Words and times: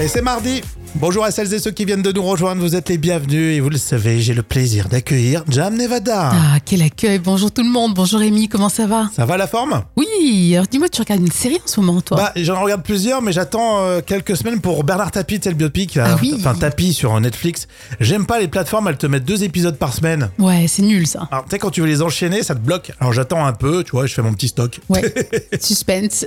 Et 0.00 0.06
c'est 0.06 0.22
mardi. 0.22 0.62
Bonjour 0.94 1.22
à 1.24 1.30
celles 1.30 1.52
et 1.54 1.58
ceux 1.60 1.70
qui 1.70 1.84
viennent 1.84 2.02
de 2.02 2.10
nous 2.10 2.22
rejoindre, 2.24 2.60
vous 2.60 2.74
êtes 2.74 2.88
les 2.88 2.98
bienvenus 2.98 3.56
et 3.56 3.60
vous 3.60 3.68
le 3.68 3.76
savez, 3.76 4.20
j'ai 4.20 4.34
le 4.34 4.42
plaisir 4.42 4.88
d'accueillir 4.88 5.44
Jam 5.48 5.76
Nevada. 5.76 6.30
Ah, 6.32 6.58
quel 6.64 6.82
accueil. 6.82 7.20
Bonjour 7.20 7.52
tout 7.52 7.62
le 7.62 7.68
monde. 7.68 7.94
Bonjour 7.94 8.18
Rémi, 8.18 8.48
comment 8.48 8.68
ça 8.68 8.86
va? 8.86 9.08
Ça 9.14 9.24
va 9.24 9.36
la 9.36 9.46
forme? 9.46 9.82
Oui, 9.96 10.52
alors 10.54 10.66
dis-moi, 10.68 10.88
tu 10.88 11.00
regardes 11.00 11.20
une 11.20 11.30
série 11.30 11.56
en 11.56 11.66
ce 11.68 11.78
moment, 11.80 12.00
toi? 12.00 12.16
Bah, 12.16 12.32
j'en 12.34 12.60
regarde 12.62 12.82
plusieurs, 12.82 13.22
mais 13.22 13.30
j'attends 13.32 13.84
euh, 13.84 14.00
quelques 14.04 14.36
semaines 14.36 14.60
pour 14.60 14.82
Bernard 14.82 15.12
Tapie, 15.12 15.38
c'est 15.40 15.50
le 15.50 15.56
biopic, 15.56 15.94
là. 15.94 16.06
Ah 16.14 16.18
oui. 16.20 16.34
enfin 16.36 16.54
Tapie 16.54 16.92
sur 16.92 17.20
Netflix. 17.20 17.68
J'aime 18.00 18.26
pas 18.26 18.40
les 18.40 18.48
plateformes, 18.48 18.88
elles 18.88 18.98
te 18.98 19.06
mettent 19.06 19.26
deux 19.26 19.44
épisodes 19.44 19.76
par 19.76 19.94
semaine. 19.94 20.30
Ouais, 20.38 20.66
c'est 20.68 20.82
nul 20.82 21.06
ça. 21.06 21.28
Alors, 21.30 21.44
tu 21.44 21.50
sais, 21.50 21.58
quand 21.58 21.70
tu 21.70 21.80
veux 21.80 21.86
les 21.86 22.02
enchaîner, 22.02 22.42
ça 22.42 22.54
te 22.56 22.60
bloque. 22.60 22.90
Alors, 22.98 23.12
j'attends 23.12 23.44
un 23.46 23.52
peu, 23.52 23.84
tu 23.84 23.92
vois, 23.92 24.06
je 24.06 24.14
fais 24.14 24.22
mon 24.22 24.32
petit 24.32 24.48
stock. 24.48 24.80
Ouais, 24.88 25.14
suspense. 25.60 26.24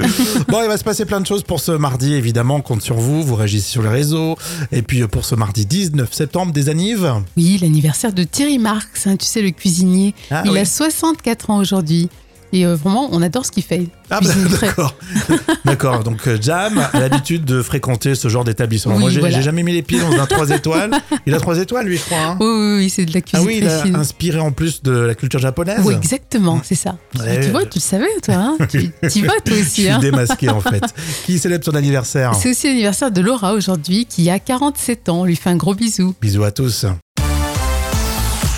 Bon, 0.48 0.62
il 0.64 0.68
va 0.70 0.78
se 0.78 0.84
passer 0.86 1.04
plein 1.05 1.20
de 1.20 1.28
choses 1.28 1.43
pour 1.43 1.59
ce 1.59 1.71
mardi, 1.73 2.14
évidemment. 2.14 2.55
On 2.57 2.62
compte 2.62 2.84
sur 2.84 2.96
vous, 2.96 3.21
vous 3.21 3.36
réagissez 3.36 3.70
sur 3.71 3.82
les 3.82 3.89
réseaux. 3.89 4.38
Et 4.72 4.82
puis, 4.82 5.05
pour 5.08 5.26
ce 5.26 5.36
mardi 5.36 5.66
19 5.66 6.14
septembre, 6.14 6.52
des 6.52 6.70
anives. 6.70 7.14
Oui, 7.38 7.58
l'anniversaire 7.62 8.14
de 8.14 8.23
Thierry 8.23 8.59
Marx, 8.59 9.08
hein, 9.08 9.18
tu 9.18 9.26
sais, 9.26 9.42
le 9.42 9.52
cuisinier. 9.52 10.14
Ah 10.30 10.44
Il 10.46 10.52
oui. 10.52 10.59
a 10.59 10.66
64 10.66 11.50
ans 11.50 11.58
aujourd'hui. 11.58 12.09
Et 12.54 12.66
euh, 12.66 12.76
vraiment, 12.76 13.08
on 13.12 13.22
adore 13.22 13.46
ce 13.46 13.52
qu'il 13.52 13.64
fait. 13.64 13.84
Ah, 14.10 14.20
bah, 14.22 14.30
d'accord. 14.62 14.96
d'accord. 15.66 16.04
Donc, 16.04 16.28
euh, 16.28 16.38
Jam 16.42 16.78
a 16.94 17.00
l'habitude 17.00 17.46
de 17.46 17.62
fréquenter 17.62 18.14
ce 18.16 18.28
genre 18.28 18.44
d'établissement. 18.44 18.94
Oui, 18.96 19.00
Moi, 19.00 19.09
j'ai 19.09 19.20
voilà. 19.22 19.40
jamais 19.42 19.64
mis 19.64 19.72
les 19.73 19.82
pieds 19.82 20.00
dans 20.00 20.12
un 20.12 20.26
3 20.26 20.50
étoiles. 20.50 20.92
Il 21.26 21.34
a 21.34 21.40
3 21.40 21.59
étoiles, 21.59 21.86
lui, 21.88 21.98
je 21.98 22.04
crois. 22.04 22.18
hein. 22.18 22.38
Oui, 22.42 22.48
oui, 22.48 22.76
oui, 22.80 22.90
c'est 22.90 23.06
de 23.06 23.14
la 23.14 23.20
ah 23.20 23.22
cuisine 23.22 23.48
oui, 23.48 23.59
il 23.62 23.68
a 23.95 23.98
inspiré 24.00 24.40
en 24.40 24.52
plus 24.52 24.84
de 24.84 24.92
la 24.92 25.16
culture 25.16 25.40
japonaise. 25.40 25.80
Oui, 25.86 25.94
exactement, 25.94 26.59
c'est 26.64 26.76
ça. 26.76 26.98
Ouais, 27.18 27.40
tu 27.40 27.50
vois, 27.52 27.62
je- 27.62 27.66
tu 27.68 27.78
le 27.80 27.82
savais, 27.82 28.08
toi. 28.23 28.36
Hein 28.36 28.58
tu 28.70 28.80
y 28.81 29.22
vas, 29.22 29.28
toi 29.30 29.40
Je 29.56 29.62
aussi. 29.62 29.70
suis 29.81 29.90
Hein 29.90 30.00
démasqué, 30.00 30.50
en 30.50 30.59
fait. 30.62 30.84
Qui 31.26 31.40
célèbre 31.40 31.64
son 31.64 31.76
anniversaire? 31.76 32.34
C'est 32.36 32.50
aussi 32.50 32.68
l'anniversaire 32.68 33.12
de 33.12 33.22
Laura 33.22 33.54
aujourd'hui, 33.54 34.06
qui 34.06 34.30
a 34.30 34.40
47 34.40 35.08
ans. 35.09 35.22
On 35.22 35.26
lui 35.26 35.36
fait 35.38 35.50
un 35.50 35.56
gros 35.56 35.73
bisou. 35.76 36.14
Bisous 36.22 36.44
à 36.44 36.52
tous. 36.52 36.86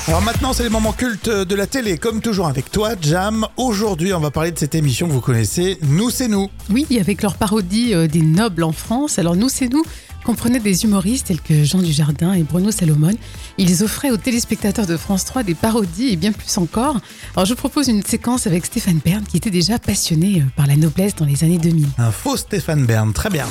Alors 0.10 0.22
maintenant, 0.22 0.52
c'est 0.52 0.64
les 0.64 0.70
moments 0.70 0.92
cultes 0.92 1.30
de 1.30 1.56
la 1.56 1.66
télé, 1.66 1.98
comme 1.98 2.20
toujours 2.20 2.48
avec 2.48 2.70
toi, 2.70 2.92
Jam. 3.02 3.48
Aujourd'hui, 3.56 4.14
on 4.14 4.20
va 4.20 4.32
parler 4.32 4.52
de 4.52 4.60
cette 4.60 4.76
émission 4.76 5.08
que 5.08 5.14
vous 5.14 5.22
connaissez, 5.22 5.78
Nous 5.82 6.10
c'est 6.10 6.28
nous. 6.28 6.50
Oui, 6.70 6.86
avec 7.00 7.22
leur 7.22 7.36
parodie 7.36 7.94
euh, 7.94 8.08
des 8.08 8.22
nobles 8.22 8.64
en 8.64 8.74
France. 8.74 9.18
Alors 9.18 9.38
nous, 9.38 9.48
c'est 9.48 9.70
nous 9.70 9.84
comprenaient 10.26 10.60
des 10.60 10.84
humoristes 10.84 11.28
tels 11.28 11.42
que 11.42 11.64
Jean 11.64 11.80
Dujardin 11.80 12.34
et 12.34 12.44
Bruno 12.44 12.72
Salomon. 12.72 13.14
Ils 13.58 13.84
offraient 13.84 14.12
aux 14.12 14.18
téléspectateurs 14.18 14.88
de 14.88 14.98
France 14.98 15.26
3 15.26 15.44
des 15.44 15.56
parodies 15.56 16.10
et 16.10 16.16
bien 16.16 16.32
plus 16.32 16.58
encore. 16.58 16.98
Alors 17.36 17.46
je 17.46 17.52
vous 17.52 17.58
propose 17.60 17.88
une 17.88 18.04
séquence 18.04 18.48
avec 18.48 18.66
Stéphane 18.66 19.00
Bern 19.04 19.24
qui 19.24 19.38
était 19.38 19.52
déjà 19.52 19.80
passionné 19.80 20.42
euh, 20.42 20.46
par 20.58 20.68
la 20.68 20.76
noblesse 20.76 21.16
dans 21.16 21.26
les 21.26 21.46
années 21.46 21.60
2000. 21.60 21.88
Un 21.98 22.12
faux 22.12 22.36
Stéphane 22.36 22.86
Bern, 22.86 23.14
très 23.14 23.30
bien. 23.30 23.46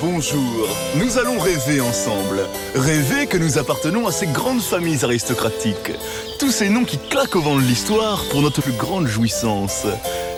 Bonjour, 0.00 0.68
nous 0.96 1.16
allons 1.16 1.38
rêver 1.38 1.80
ensemble. 1.80 2.40
Rêver 2.74 3.26
que 3.26 3.38
nous 3.38 3.56
appartenons 3.56 4.06
à 4.06 4.12
ces 4.12 4.26
grandes 4.26 4.60
familles 4.60 5.02
aristocratiques. 5.02 5.92
Tous 6.38 6.50
ces 6.50 6.68
noms 6.68 6.84
qui 6.84 6.98
claquent 6.98 7.36
au 7.36 7.40
vent 7.40 7.56
de 7.56 7.62
l'histoire 7.62 8.22
pour 8.30 8.42
notre 8.42 8.60
plus 8.60 8.72
grande 8.72 9.06
jouissance. 9.06 9.86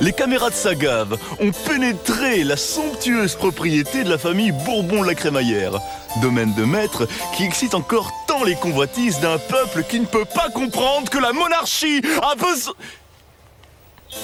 Les 0.00 0.12
caméras 0.12 0.50
de 0.50 0.54
Sagave 0.54 1.18
ont 1.40 1.50
pénétré 1.66 2.44
la 2.44 2.56
somptueuse 2.56 3.34
propriété 3.34 4.04
de 4.04 4.10
la 4.10 4.18
famille 4.18 4.52
Bourbon 4.52 5.02
la 5.02 5.16
Crémaillère. 5.16 5.78
Domaine 6.22 6.54
de 6.54 6.64
maître 6.64 7.08
qui 7.36 7.42
excite 7.42 7.74
encore 7.74 8.12
tant 8.28 8.44
les 8.44 8.54
convoitises 8.54 9.18
d'un 9.18 9.38
peuple 9.38 9.82
qui 9.88 9.98
ne 9.98 10.06
peut 10.06 10.24
pas 10.24 10.50
comprendre 10.50 11.10
que 11.10 11.18
la 11.18 11.32
monarchie 11.32 12.00
a 12.22 12.36
besoin... 12.36 12.74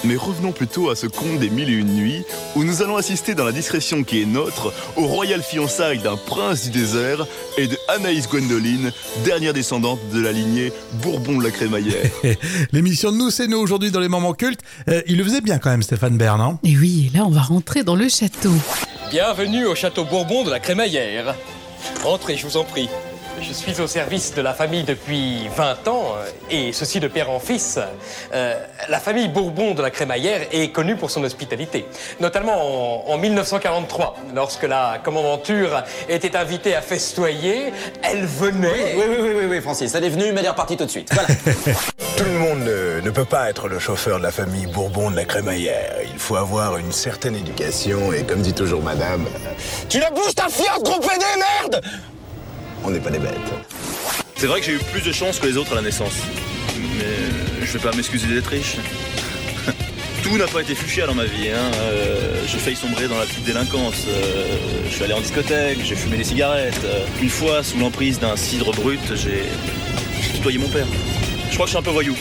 Mais 0.04 0.16
revenons 0.16 0.52
plutôt 0.52 0.90
à 0.90 0.96
ce 0.96 1.06
conte 1.06 1.38
des 1.38 1.50
mille 1.50 1.68
et 1.68 1.74
une 1.74 1.94
nuits, 1.94 2.24
où 2.56 2.64
nous 2.64 2.82
allons 2.82 2.96
assister 2.96 3.34
dans 3.34 3.44
la 3.44 3.52
discrétion 3.52 4.04
qui 4.04 4.22
est 4.22 4.26
nôtre 4.26 4.72
au 4.96 5.06
royal 5.06 5.42
fiançailles 5.42 5.98
d'un 5.98 6.16
prince 6.16 6.64
du 6.64 6.70
désert 6.70 7.26
et 7.58 7.66
de 7.66 7.76
Anaïs 7.88 8.28
Gwendoline, 8.28 8.92
dernière 9.24 9.52
descendante 9.52 10.00
de 10.12 10.20
la 10.20 10.32
lignée 10.32 10.72
Bourbon 11.02 11.38
de 11.38 11.44
la 11.44 11.50
Crémaillère. 11.50 12.10
L'émission 12.72 13.12
de 13.12 13.16
Nous 13.16 13.30
c'est 13.30 13.46
nous 13.46 13.58
aujourd'hui 13.58 13.90
dans 13.90 14.00
les 14.00 14.08
moments 14.08 14.34
cultes. 14.34 14.60
Euh, 14.88 15.02
il 15.06 15.18
le 15.18 15.24
faisait 15.24 15.40
bien 15.40 15.58
quand 15.58 15.70
même, 15.70 15.82
Stéphane 15.82 16.16
Bern. 16.16 16.40
Hein? 16.40 16.58
Et 16.64 16.76
oui, 16.76 17.10
et 17.12 17.16
là 17.16 17.24
on 17.26 17.30
va 17.30 17.42
rentrer 17.42 17.82
dans 17.82 17.96
le 17.96 18.08
château. 18.08 18.52
Bienvenue 19.10 19.66
au 19.66 19.74
château 19.74 20.04
Bourbon 20.04 20.44
de 20.44 20.50
la 20.50 20.60
Crémaillère. 20.60 21.34
Entrez, 22.04 22.36
je 22.36 22.46
vous 22.46 22.56
en 22.56 22.64
prie. 22.64 22.88
Je 23.40 23.52
suis 23.52 23.80
au 23.80 23.86
service 23.86 24.34
de 24.34 24.42
la 24.42 24.54
famille 24.54 24.84
depuis 24.84 25.48
20 25.54 25.88
ans, 25.88 26.14
euh, 26.16 26.30
et 26.50 26.72
ceci 26.72 27.00
de 27.00 27.08
père 27.08 27.30
en 27.30 27.38
fils. 27.38 27.78
Euh, 28.32 28.54
la 28.88 28.98
famille 29.00 29.28
Bourbon 29.28 29.74
de 29.74 29.82
la 29.82 29.90
Crémaillère 29.90 30.46
est 30.52 30.68
connue 30.70 30.96
pour 30.96 31.10
son 31.10 31.22
hospitalité, 31.24 31.84
notamment 32.20 33.06
en, 33.08 33.12
en 33.12 33.18
1943, 33.18 34.16
lorsque 34.34 34.62
la 34.62 34.98
commandanture 35.02 35.82
était 36.08 36.36
invitée 36.36 36.74
à 36.74 36.80
festoyer, 36.80 37.72
elle 38.02 38.24
venait... 38.24 38.94
Oui, 38.96 39.04
oui, 39.08 39.16
oui, 39.20 39.30
oui, 39.36 39.44
oui, 39.50 39.60
Francis, 39.60 39.94
elle 39.94 40.04
est 40.04 40.10
venue, 40.10 40.32
mais 40.32 40.40
elle 40.40 40.46
est 40.46 40.50
repartie 40.50 40.76
tout 40.76 40.86
de 40.86 40.90
suite. 40.90 41.10
Voilà. 41.12 41.28
Tout 42.16 42.24
le 42.24 42.38
monde 42.38 42.60
ne, 42.60 43.00
ne 43.00 43.10
peut 43.10 43.24
pas 43.24 43.50
être 43.50 43.66
le 43.68 43.80
chauffeur 43.80 44.18
de 44.18 44.22
la 44.22 44.30
famille 44.30 44.66
Bourbon 44.66 45.10
de 45.10 45.16
la 45.16 45.24
crémaillère. 45.24 45.96
Il 46.04 46.18
faut 46.18 46.36
avoir 46.36 46.76
une 46.78 46.92
certaine 46.92 47.34
éducation 47.34 48.12
et 48.12 48.22
comme 48.22 48.40
dit 48.40 48.54
toujours 48.54 48.82
madame, 48.82 49.26
tu 49.88 49.98
la 49.98 50.10
bouges 50.10 50.34
ta 50.36 50.48
fière, 50.48 50.78
gros 50.80 51.00
pédé, 51.00 51.24
merde 51.62 51.82
on 52.84 52.90
n'est 52.90 53.00
pas 53.00 53.10
des 53.10 53.18
bêtes. 53.18 53.32
C'est 54.36 54.46
vrai 54.46 54.60
que 54.60 54.66
j'ai 54.66 54.74
eu 54.74 54.78
plus 54.78 55.02
de 55.02 55.12
chance 55.12 55.38
que 55.38 55.46
les 55.46 55.56
autres 55.56 55.72
à 55.72 55.76
la 55.76 55.82
naissance. 55.82 56.14
Mais 56.98 57.64
je 57.66 57.72
vais 57.72 57.78
pas 57.78 57.94
m'excuser 57.96 58.26
d'être 58.26 58.48
riche. 58.48 58.76
Tout 60.22 60.36
n'a 60.36 60.46
pas 60.46 60.60
été 60.60 60.74
fuchsia 60.74 61.06
dans 61.06 61.14
ma 61.14 61.24
vie. 61.24 61.48
Hein. 61.48 61.70
Euh, 61.74 62.42
j'ai 62.46 62.58
failli 62.58 62.76
sombrer 62.76 63.08
dans 63.08 63.18
la 63.18 63.24
petite 63.24 63.44
délinquance. 63.44 64.04
Euh, 64.08 64.56
je 64.88 64.94
suis 64.94 65.04
allé 65.04 65.14
en 65.14 65.20
discothèque, 65.20 65.78
j'ai 65.84 65.96
fumé 65.96 66.16
des 66.16 66.24
cigarettes. 66.24 66.80
Euh, 66.84 67.04
une 67.22 67.30
fois, 67.30 67.62
sous 67.62 67.78
l'emprise 67.78 68.18
d'un 68.20 68.36
cidre 68.36 68.72
brut, 68.72 69.00
j'ai 69.14 69.44
j'ai 70.22 70.32
tutoyé 70.32 70.58
mon 70.58 70.68
père. 70.68 70.86
Je 71.50 71.54
crois 71.54 71.66
que 71.66 71.70
je 71.70 71.76
suis 71.76 71.78
un 71.78 71.82
peu 71.82 71.90
voyou. 71.90 72.16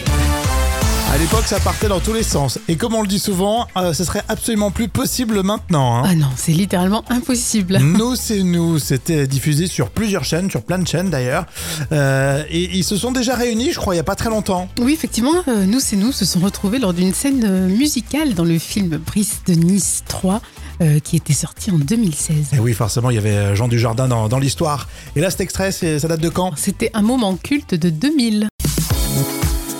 À 1.14 1.18
l'époque, 1.20 1.46
ça 1.46 1.60
partait 1.60 1.90
dans 1.90 2.00
tous 2.00 2.14
les 2.14 2.24
sens. 2.24 2.58
Et 2.68 2.76
comme 2.76 2.96
on 2.96 3.04
le 3.04 3.08
dit 3.08 3.20
souvent, 3.20 3.68
euh, 3.78 3.94
ce 3.94 4.04
serait 4.04 4.24
absolument 4.30 4.72
plus 4.72 4.88
possible 4.88 5.44
maintenant. 5.44 5.98
hein. 5.98 6.08
Ah 6.08 6.16
non, 6.16 6.30
c'est 6.36 6.54
littéralement 6.54 7.04
impossible. 7.10 7.78
Nous, 7.82 8.16
c'est 8.24 8.42
nous. 8.42 8.80
C'était 8.80 9.28
diffusé 9.28 9.68
sur 9.68 9.92
plusieurs 9.92 10.24
chaînes, 10.24 10.50
sur 10.50 10.64
plein 10.64 10.80
de 10.80 10.88
chaînes 10.88 11.12
d'ailleurs. 11.12 11.46
Euh, 11.92 12.44
et 12.50 12.64
ils 12.76 12.84
se 12.84 12.96
sont 12.98 13.12
déjà 13.12 13.36
réunis, 13.36 13.72
je 13.72 13.78
crois, 13.80 13.94
il 13.94 13.98
y 13.98 14.02
a 14.02 14.04
pas 14.04 14.16
très 14.16 14.32
longtemps. 14.32 14.68
Oui, 14.82 14.94
effectivement, 14.94 15.34
euh, 15.48 15.66
nous 15.66 15.80
c'est 15.80 15.98
nous 15.98 16.12
se 16.12 16.26
sont 16.26 16.40
retrouvés 16.40 16.80
lors 16.80 16.94
d'une 16.94 17.14
scène 17.14 17.44
euh, 17.46 17.68
musicale 17.68 18.34
dans 18.34 18.46
le 18.46 18.58
film 18.58 18.98
Brice 18.98 19.42
de 19.46 19.54
Nice 19.54 20.04
3 20.08 20.42
euh, 20.82 21.00
qui 21.00 21.16
était 21.16 21.34
sorti 21.34 21.70
en 21.70 21.78
2016. 21.78 22.54
Et 22.54 22.60
oui, 22.60 22.74
forcément, 22.74 23.12
il 23.12 23.16
y 23.16 23.20
avait 23.20 23.56
Jean 23.56 23.68
Dujardin 23.68 24.08
dans, 24.08 24.28
dans 24.30 24.40
l'histoire. 24.40 24.88
Et 25.16 25.22
là, 25.22 25.30
cet 25.30 25.42
extrait, 25.42 25.72
ça 25.72 26.08
date 26.08 26.22
de 26.22 26.30
quand? 26.30 26.54
C'était 26.56 26.90
un 26.96 27.04
moment 27.04 27.36
culte 27.36 27.76
de 27.76 27.92
2000. 27.92 28.48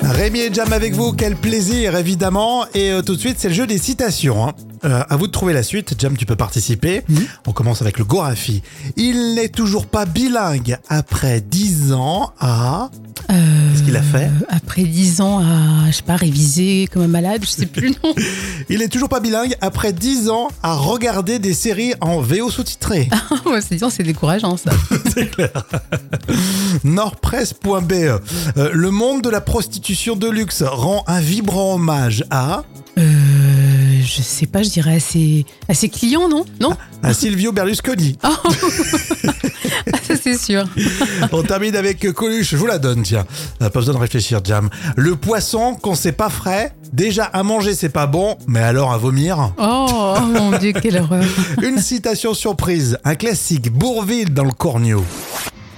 Rémi 0.04 0.40
et 0.42 0.54
Jam 0.54 0.72
avec 0.74 0.94
vous, 0.94 1.14
quel 1.14 1.36
plaisir 1.36 1.96
évidemment. 1.96 2.66
Et 2.74 2.92
euh, 2.92 3.02
tout 3.02 3.16
de 3.16 3.20
suite, 3.20 3.38
c'est 3.40 3.48
le 3.50 3.54
jeu 3.54 3.68
des 3.68 3.78
citations. 3.78 4.48
hein. 4.48 4.54
Euh, 4.86 5.04
à 5.10 5.16
vous 5.16 5.28
de 5.28 5.32
trouver 5.32 5.54
la 5.54 5.64
suite. 5.64 5.96
Jam, 6.00 6.18
tu 6.18 6.26
peux 6.26 6.36
participer. 6.36 7.04
On 7.48 7.52
commence 7.54 7.82
avec 7.82 7.98
le 8.00 8.06
Gorafi. 8.06 8.62
Il 8.98 9.36
n'est 9.36 9.50
toujours 9.50 9.86
pas 9.88 10.06
bilingue 10.06 10.78
après 10.90 11.42
10 11.42 11.94
ans 11.94 12.32
à... 12.40 12.90
Qu'est-ce 13.30 13.84
qu'il 13.84 13.96
a 13.96 14.02
fait 14.04 14.26
Euh, 14.26 14.46
Après 14.50 14.84
10 14.84 15.22
ans 15.22 15.40
à, 15.40 15.88
je 15.90 15.96
sais 15.96 16.04
pas, 16.04 16.18
réviser 16.18 16.88
comme 16.92 17.04
un 17.04 17.08
malade, 17.08 17.42
je 17.44 17.50
sais 17.50 17.66
plus 17.66 17.90
le 17.90 17.96
nom. 18.04 18.14
Il 18.70 18.82
est 18.82 18.90
toujours 18.90 19.08
pas 19.10 19.20
bilingue 19.22 19.56
après 19.62 19.94
10 19.94 20.30
ans 20.30 20.50
à 20.62 20.76
regarder 20.76 21.40
des 21.40 21.54
séries 21.54 21.94
en 22.02 22.20
VO 22.20 22.52
sous-titré. 22.52 23.10
Ouais, 23.46 23.62
c'est 23.62 23.76
disons, 23.76 23.90
c'est 23.90 24.04
décourageant 24.04 24.58
ça. 24.58 24.72
Nordpresse.be. 26.84 27.92
Euh, 27.94 28.20
le 28.74 28.92
monde 28.92 29.22
de 29.22 29.30
la 29.30 29.42
prostitution 29.42 30.16
de 30.16 30.30
luxe 30.30 30.62
rend 30.62 31.04
un 31.08 31.20
vibrant 31.22 31.76
hommage 31.76 32.24
à... 32.30 32.64
Euh, 33.00 33.04
je 34.06 34.22
sais 34.22 34.46
pas, 34.46 34.64
je 34.64 34.70
dirais 34.70 34.96
à 34.96 35.00
ses, 35.00 35.46
à 35.68 35.74
ses 35.74 35.90
clients, 35.90 36.30
non? 36.30 36.46
Non? 36.60 36.76
À 37.02 37.14
Silvio 37.14 37.52
Berlusconi. 37.52 38.18
Ah, 39.92 39.98
ça 40.02 40.16
c'est 40.16 40.38
sûr. 40.38 40.66
On 41.32 41.44
termine 41.44 41.76
avec 41.76 42.10
Coluche, 42.14 42.52
je 42.52 42.58
vous 42.58 42.66
la 42.66 42.80
donne, 42.80 43.04
tiens. 43.04 43.26
Pas 43.60 43.70
besoin 43.70 43.94
de 43.94 44.00
réfléchir, 44.00 44.40
Jam. 44.44 44.70
Le 44.96 45.16
poisson, 45.16 45.76
qu'on 45.76 45.96
sait 45.96 46.12
pas 46.14 46.30
frais, 46.30 46.74
déjà 46.94 47.26
à 47.26 47.44
manger 47.44 47.74
c'est 47.74 47.90
pas 47.90 48.08
bon, 48.08 48.38
mais 48.48 48.62
alors 48.62 48.94
à 48.94 48.98
vomir? 48.98 49.54
Oh, 49.58 50.16
oh 50.18 50.20
mon 50.22 50.58
dieu, 50.58 50.72
quelle 50.74 50.98
horreur. 50.98 51.24
Une 51.62 51.80
citation 51.80 52.34
surprise, 52.34 52.98
un 53.04 53.16
classique, 53.16 53.72
Bourville 53.72 54.34
dans 54.34 54.46
le 54.46 54.52
Cornio. 54.52 55.04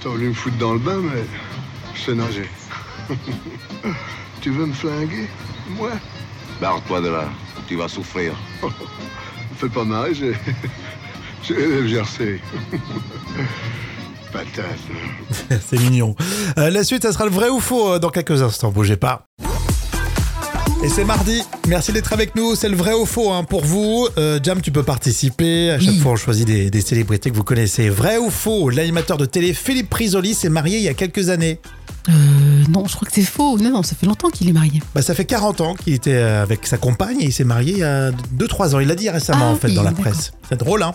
T'as 0.02 0.08
voulu 0.08 0.28
me 0.28 0.34
foutre 0.34 0.58
dans 0.58 0.74
le 0.74 0.78
bain, 0.78 0.98
mais 1.02 1.24
je 1.94 2.00
sais 2.02 2.14
nager. 2.14 2.48
tu 4.40 4.50
veux 4.50 4.66
me 4.66 4.72
flinguer? 4.72 5.28
Moi? 5.70 5.90
Barre-toi 6.60 7.00
de 7.00 7.08
là, 7.08 7.24
tu 7.66 7.76
vas 7.76 7.88
souffrir. 7.88 8.32
Fais 9.58 9.68
pas 9.68 9.84
mal, 9.84 10.14
j'ai. 10.14 10.32
J'ai. 11.46 11.54
Patate. 14.32 14.64
C'est 15.64 15.78
mignon. 15.78 16.16
Euh, 16.58 16.70
la 16.70 16.82
suite, 16.82 17.02
ça 17.04 17.12
sera 17.12 17.24
le 17.24 17.30
vrai 17.30 17.48
ou 17.48 17.60
faux 17.60 17.92
euh, 17.92 17.98
dans 18.00 18.08
quelques 18.10 18.42
instants, 18.42 18.72
bougez 18.72 18.96
pas. 18.96 19.26
Et 20.84 20.88
c'est 20.88 21.04
mardi. 21.04 21.42
Merci 21.68 21.92
d'être 21.92 22.12
avec 22.12 22.34
nous. 22.34 22.56
C'est 22.56 22.68
le 22.68 22.76
vrai 22.76 22.94
ou 22.94 23.06
faux 23.06 23.32
hein, 23.32 23.44
pour 23.44 23.64
vous. 23.64 24.08
Euh, 24.18 24.40
Jam, 24.42 24.60
tu 24.60 24.72
peux 24.72 24.82
participer. 24.82 25.70
À 25.70 25.78
chaque 25.78 25.90
Oui. 25.94 25.98
fois, 26.00 26.12
on 26.12 26.16
choisit 26.16 26.46
des, 26.46 26.68
des 26.70 26.80
célébrités 26.80 27.30
que 27.30 27.36
vous 27.36 27.44
connaissez. 27.44 27.88
Vrai 27.88 28.18
ou 28.18 28.28
faux 28.30 28.68
L'animateur 28.68 29.16
de 29.16 29.24
télé 29.26 29.54
Philippe 29.54 29.88
Prisoli 29.88 30.34
s'est 30.34 30.48
marié 30.48 30.78
il 30.78 30.84
y 30.84 30.88
a 30.88 30.94
quelques 30.94 31.28
années. 31.30 31.60
Euh, 32.08 32.12
non, 32.68 32.86
je 32.86 32.94
crois 32.96 33.06
que 33.06 33.12
c'est 33.14 33.22
faux. 33.22 33.58
Non, 33.58 33.70
non, 33.70 33.82
ça 33.82 33.94
fait 33.96 34.06
longtemps 34.06 34.28
qu'il 34.30 34.48
est 34.48 34.52
marié. 34.52 34.82
Bah, 34.94 35.02
ça 35.02 35.14
fait 35.14 35.24
40 35.24 35.60
ans 35.60 35.74
qu'il 35.74 35.94
était 35.94 36.12
euh, 36.14 36.42
avec 36.42 36.66
sa 36.66 36.78
compagne 36.78 37.20
et 37.20 37.26
il 37.26 37.32
s'est 37.32 37.44
marié 37.44 37.72
il 37.72 37.78
y 37.78 37.84
a 37.84 38.10
2-3 38.38 38.74
ans. 38.74 38.80
Il 38.80 38.88
l'a 38.88 38.94
dit 38.94 39.10
récemment 39.10 39.46
Ah 39.48 39.52
en 39.52 39.56
fait 39.56 39.68
oui, 39.68 39.74
dans 39.74 39.82
la 39.82 39.92
presse. 39.92 40.32
C'est 40.48 40.58
drôle, 40.58 40.82
hein 40.82 40.94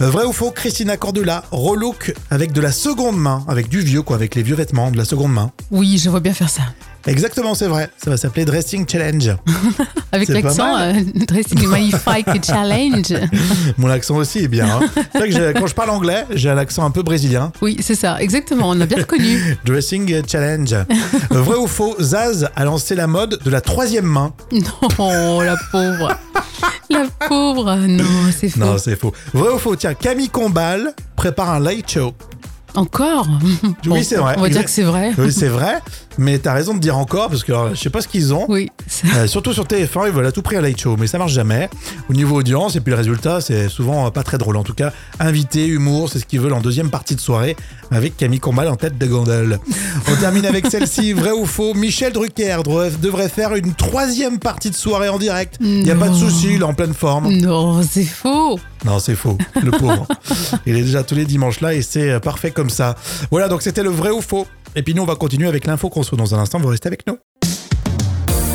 Euh, 0.00 0.10
Vrai 0.10 0.24
ou 0.24 0.32
faux 0.32 0.50
Christina 0.50 0.96
Cordula 0.96 1.44
relook 1.50 2.14
avec 2.30 2.52
de 2.52 2.60
la 2.60 2.72
seconde 2.72 3.18
main, 3.18 3.44
avec 3.48 3.68
du 3.68 3.80
vieux 3.80 4.02
quoi, 4.02 4.16
avec 4.16 4.34
les 4.34 4.42
vieux 4.42 4.54
vêtements, 4.56 4.90
de 4.90 4.96
la 4.96 5.04
seconde 5.04 5.32
main. 5.32 5.50
Oui, 5.70 5.98
je 5.98 6.08
vois 6.10 6.20
bien 6.20 6.34
faire 6.34 6.50
ça. 6.50 6.62
Exactement, 7.06 7.54
c'est 7.54 7.66
vrai. 7.66 7.90
Ça 8.02 8.10
va 8.10 8.16
s'appeler 8.16 8.44
Dressing 8.44 8.88
Challenge. 8.88 9.36
Avec 10.12 10.28
l'accent 10.28 10.76
euh, 10.78 10.92
Dressing 11.26 11.66
Magnifique 11.66 12.44
Challenge. 12.46 13.14
Mon 13.78 13.90
accent 13.90 14.16
aussi 14.16 14.40
est 14.40 14.48
bien. 14.48 14.66
hein. 14.68 14.80
C'est 15.12 15.18
vrai 15.18 15.28
que 15.30 15.58
quand 15.58 15.66
je 15.66 15.74
parle 15.74 15.90
anglais, 15.90 16.24
j'ai 16.30 16.50
un 16.50 16.58
accent 16.58 16.84
un 16.84 16.90
peu 16.90 17.02
brésilien. 17.02 17.52
Oui, 17.60 17.76
c'est 17.80 17.94
ça, 17.94 18.20
exactement. 18.20 18.68
On 18.70 18.80
a 18.80 18.86
bien 18.86 18.98
reconnu. 18.98 19.56
Dressing 19.64 20.22
Challenge. 20.28 20.72
Euh, 20.72 20.84
Vrai 21.30 21.56
ou 21.56 21.66
faux, 21.66 21.96
Zaz 22.00 22.48
a 22.54 22.64
lancé 22.64 22.94
la 22.94 23.06
mode 23.06 23.38
de 23.44 23.50
la 23.50 23.60
troisième 23.60 24.06
main. 24.06 24.32
Non, 24.52 25.40
la 25.40 25.56
pauvre. 25.70 26.16
La 26.90 27.06
pauvre. 27.28 27.74
Non, 27.76 28.04
c'est 28.38 28.48
faux. 28.48 28.60
Non, 28.60 28.78
c'est 28.78 28.96
faux. 28.96 29.12
Vrai 29.32 29.52
ou 29.54 29.58
faux, 29.58 29.74
tiens, 29.76 29.94
Camille 29.94 30.28
Combal 30.28 30.92
prépare 31.16 31.50
un 31.50 31.60
light 31.60 31.90
show. 31.90 32.12
Encore? 32.74 33.26
Oui, 33.86 34.02
c'est 34.02 34.16
vrai. 34.16 34.34
On 34.38 34.42
va 34.42 34.48
dire 34.48 34.64
que 34.64 34.70
c'est 34.70 34.82
vrai. 34.82 35.12
Oui, 35.18 35.30
c'est 35.32 35.48
vrai, 35.48 35.78
mais 36.18 36.38
t'as 36.38 36.52
raison 36.52 36.74
de 36.74 36.78
dire 36.80 36.96
encore, 36.98 37.28
parce 37.28 37.44
que 37.44 37.52
alors, 37.52 37.74
je 37.74 37.80
sais 37.80 37.90
pas 37.90 38.00
ce 38.00 38.08
qu'ils 38.08 38.32
ont. 38.34 38.46
Oui, 38.48 38.68
Euh, 39.16 39.26
surtout 39.26 39.52
sur 39.52 39.64
TF1, 39.64 40.06
ils 40.06 40.12
veulent 40.12 40.26
à 40.26 40.32
tout 40.32 40.42
prix 40.42 40.56
un 40.56 40.60
light 40.60 40.80
show, 40.80 40.96
mais 40.98 41.06
ça 41.06 41.18
marche 41.18 41.32
jamais. 41.32 41.68
Au 42.08 42.12
niveau 42.14 42.36
audience, 42.36 42.76
et 42.76 42.80
puis 42.80 42.90
le 42.90 42.96
résultat, 42.96 43.40
c'est 43.40 43.68
souvent 43.68 44.06
euh, 44.06 44.10
pas 44.10 44.22
très 44.22 44.38
drôle. 44.38 44.56
En 44.56 44.62
tout 44.64 44.74
cas, 44.74 44.92
invité, 45.20 45.66
humour, 45.66 46.08
c'est 46.10 46.18
ce 46.18 46.24
qu'ils 46.26 46.40
veulent 46.40 46.52
en 46.52 46.60
deuxième 46.60 46.90
partie 46.90 47.14
de 47.14 47.20
soirée, 47.20 47.56
avec 47.90 48.16
Camille 48.16 48.40
Combal 48.40 48.68
en 48.68 48.76
tête 48.76 48.98
de 48.98 49.06
gondole. 49.06 49.58
On 50.10 50.16
termine 50.16 50.46
avec 50.46 50.66
celle-ci, 50.66 51.12
vrai 51.14 51.30
ou 51.32 51.46
faux 51.46 51.74
Michel 51.74 52.12
Drucker 52.12 52.58
devrait- 53.00 53.28
faire 53.28 53.54
une 53.54 53.74
troisième 53.74 54.38
partie 54.38 54.70
de 54.70 54.74
soirée 54.74 55.08
en 55.08 55.18
direct. 55.18 55.56
Il 55.60 55.86
y 55.86 55.90
a 55.90 55.94
pas 55.94 56.08
de 56.08 56.14
souci, 56.14 56.54
il 56.54 56.60
est 56.60 56.64
en 56.64 56.74
pleine 56.74 56.94
forme. 56.94 57.32
Non, 57.32 57.82
c'est 57.82 58.04
faux. 58.04 58.58
Non, 58.84 58.98
c'est 58.98 59.14
faux, 59.14 59.38
le 59.62 59.70
pauvre. 59.70 60.06
Il 60.66 60.76
est 60.76 60.82
déjà 60.82 61.04
tous 61.04 61.14
les 61.14 61.24
dimanches 61.24 61.60
là 61.60 61.72
et 61.72 61.82
c'est 61.82 62.10
euh, 62.10 62.18
parfait 62.18 62.50
comme 62.50 62.68
ça. 62.68 62.96
Voilà, 63.30 63.46
donc 63.48 63.62
c'était 63.62 63.84
le 63.84 63.90
vrai 63.90 64.10
ou 64.10 64.20
faux. 64.20 64.44
Et 64.74 64.82
puis 64.82 64.94
nous, 64.94 65.02
on 65.02 65.06
va 65.06 65.16
continuer 65.16 65.48
avec 65.48 65.66
l'info 65.66 65.90
conso 65.90 66.16
dans 66.16 66.34
un 66.34 66.38
instant. 66.38 66.58
Vous 66.58 66.68
restez 66.68 66.86
avec 66.88 67.06
nous. 67.06 67.18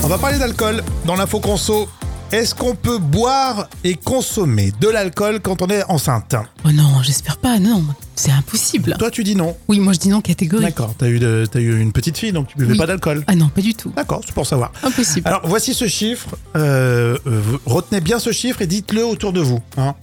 On 0.04 0.08
va 0.08 0.18
parler 0.18 0.40
d'alcool 0.40 0.84
dans 1.06 1.16
l'info 1.16 1.40
conso. 1.40 1.88
Est-ce 2.32 2.54
qu'on 2.54 2.76
peut 2.76 2.98
boire 2.98 3.70
et 3.86 3.96
consommer 3.96 4.74
de 4.82 4.90
l'alcool 4.90 5.40
quand 5.42 5.62
on 5.62 5.68
est 5.68 5.84
enceinte 5.90 6.36
Oh 6.66 6.72
non, 6.74 7.02
j'espère 7.02 7.38
pas. 7.38 7.58
Non, 7.58 7.82
c'est 8.16 8.32
impossible. 8.32 8.96
Toi, 9.00 9.10
tu 9.12 9.24
dis 9.24 9.34
non. 9.36 9.56
Oui, 9.70 9.80
moi 9.80 9.94
je 9.94 10.00
dis 10.00 10.10
non 10.10 10.20
catégorique. 10.20 10.66
D'accord, 10.68 10.94
t'as 10.98 11.08
eu, 11.08 11.20
de- 11.20 11.48
t'as 11.50 11.60
eu 11.62 11.80
une 11.80 11.94
petite 11.94 12.18
fille, 12.18 12.34
donc 12.34 12.50
tu 12.50 12.58
buvais 12.58 12.74
Oui. 12.74 12.78
pas 12.78 12.86
d'alcool. 12.88 13.24
Ah 13.28 13.36
non, 13.36 13.48
pas 13.48 13.62
du 13.62 13.76
tout. 13.76 13.94
D'accord, 13.96 14.22
c'est 14.26 14.34
pour 14.34 14.46
savoir. 14.46 14.74
Impossible. 14.84 15.26
Alors, 15.26 15.42
voici 15.46 15.74
ce 15.74 15.88
chiffre. 15.88 16.36
Euh, 16.58 17.18
euh, 17.28 17.42
vous 17.42 17.60
retenez 17.66 18.02
bien 18.02 18.20
ce 18.20 18.34
chiffre 18.34 18.62
et 18.62 18.68
dites-le 18.68 19.06
autour 19.06 19.32
de 19.32 19.40
vous. 19.40 19.62
hein. 19.78 19.96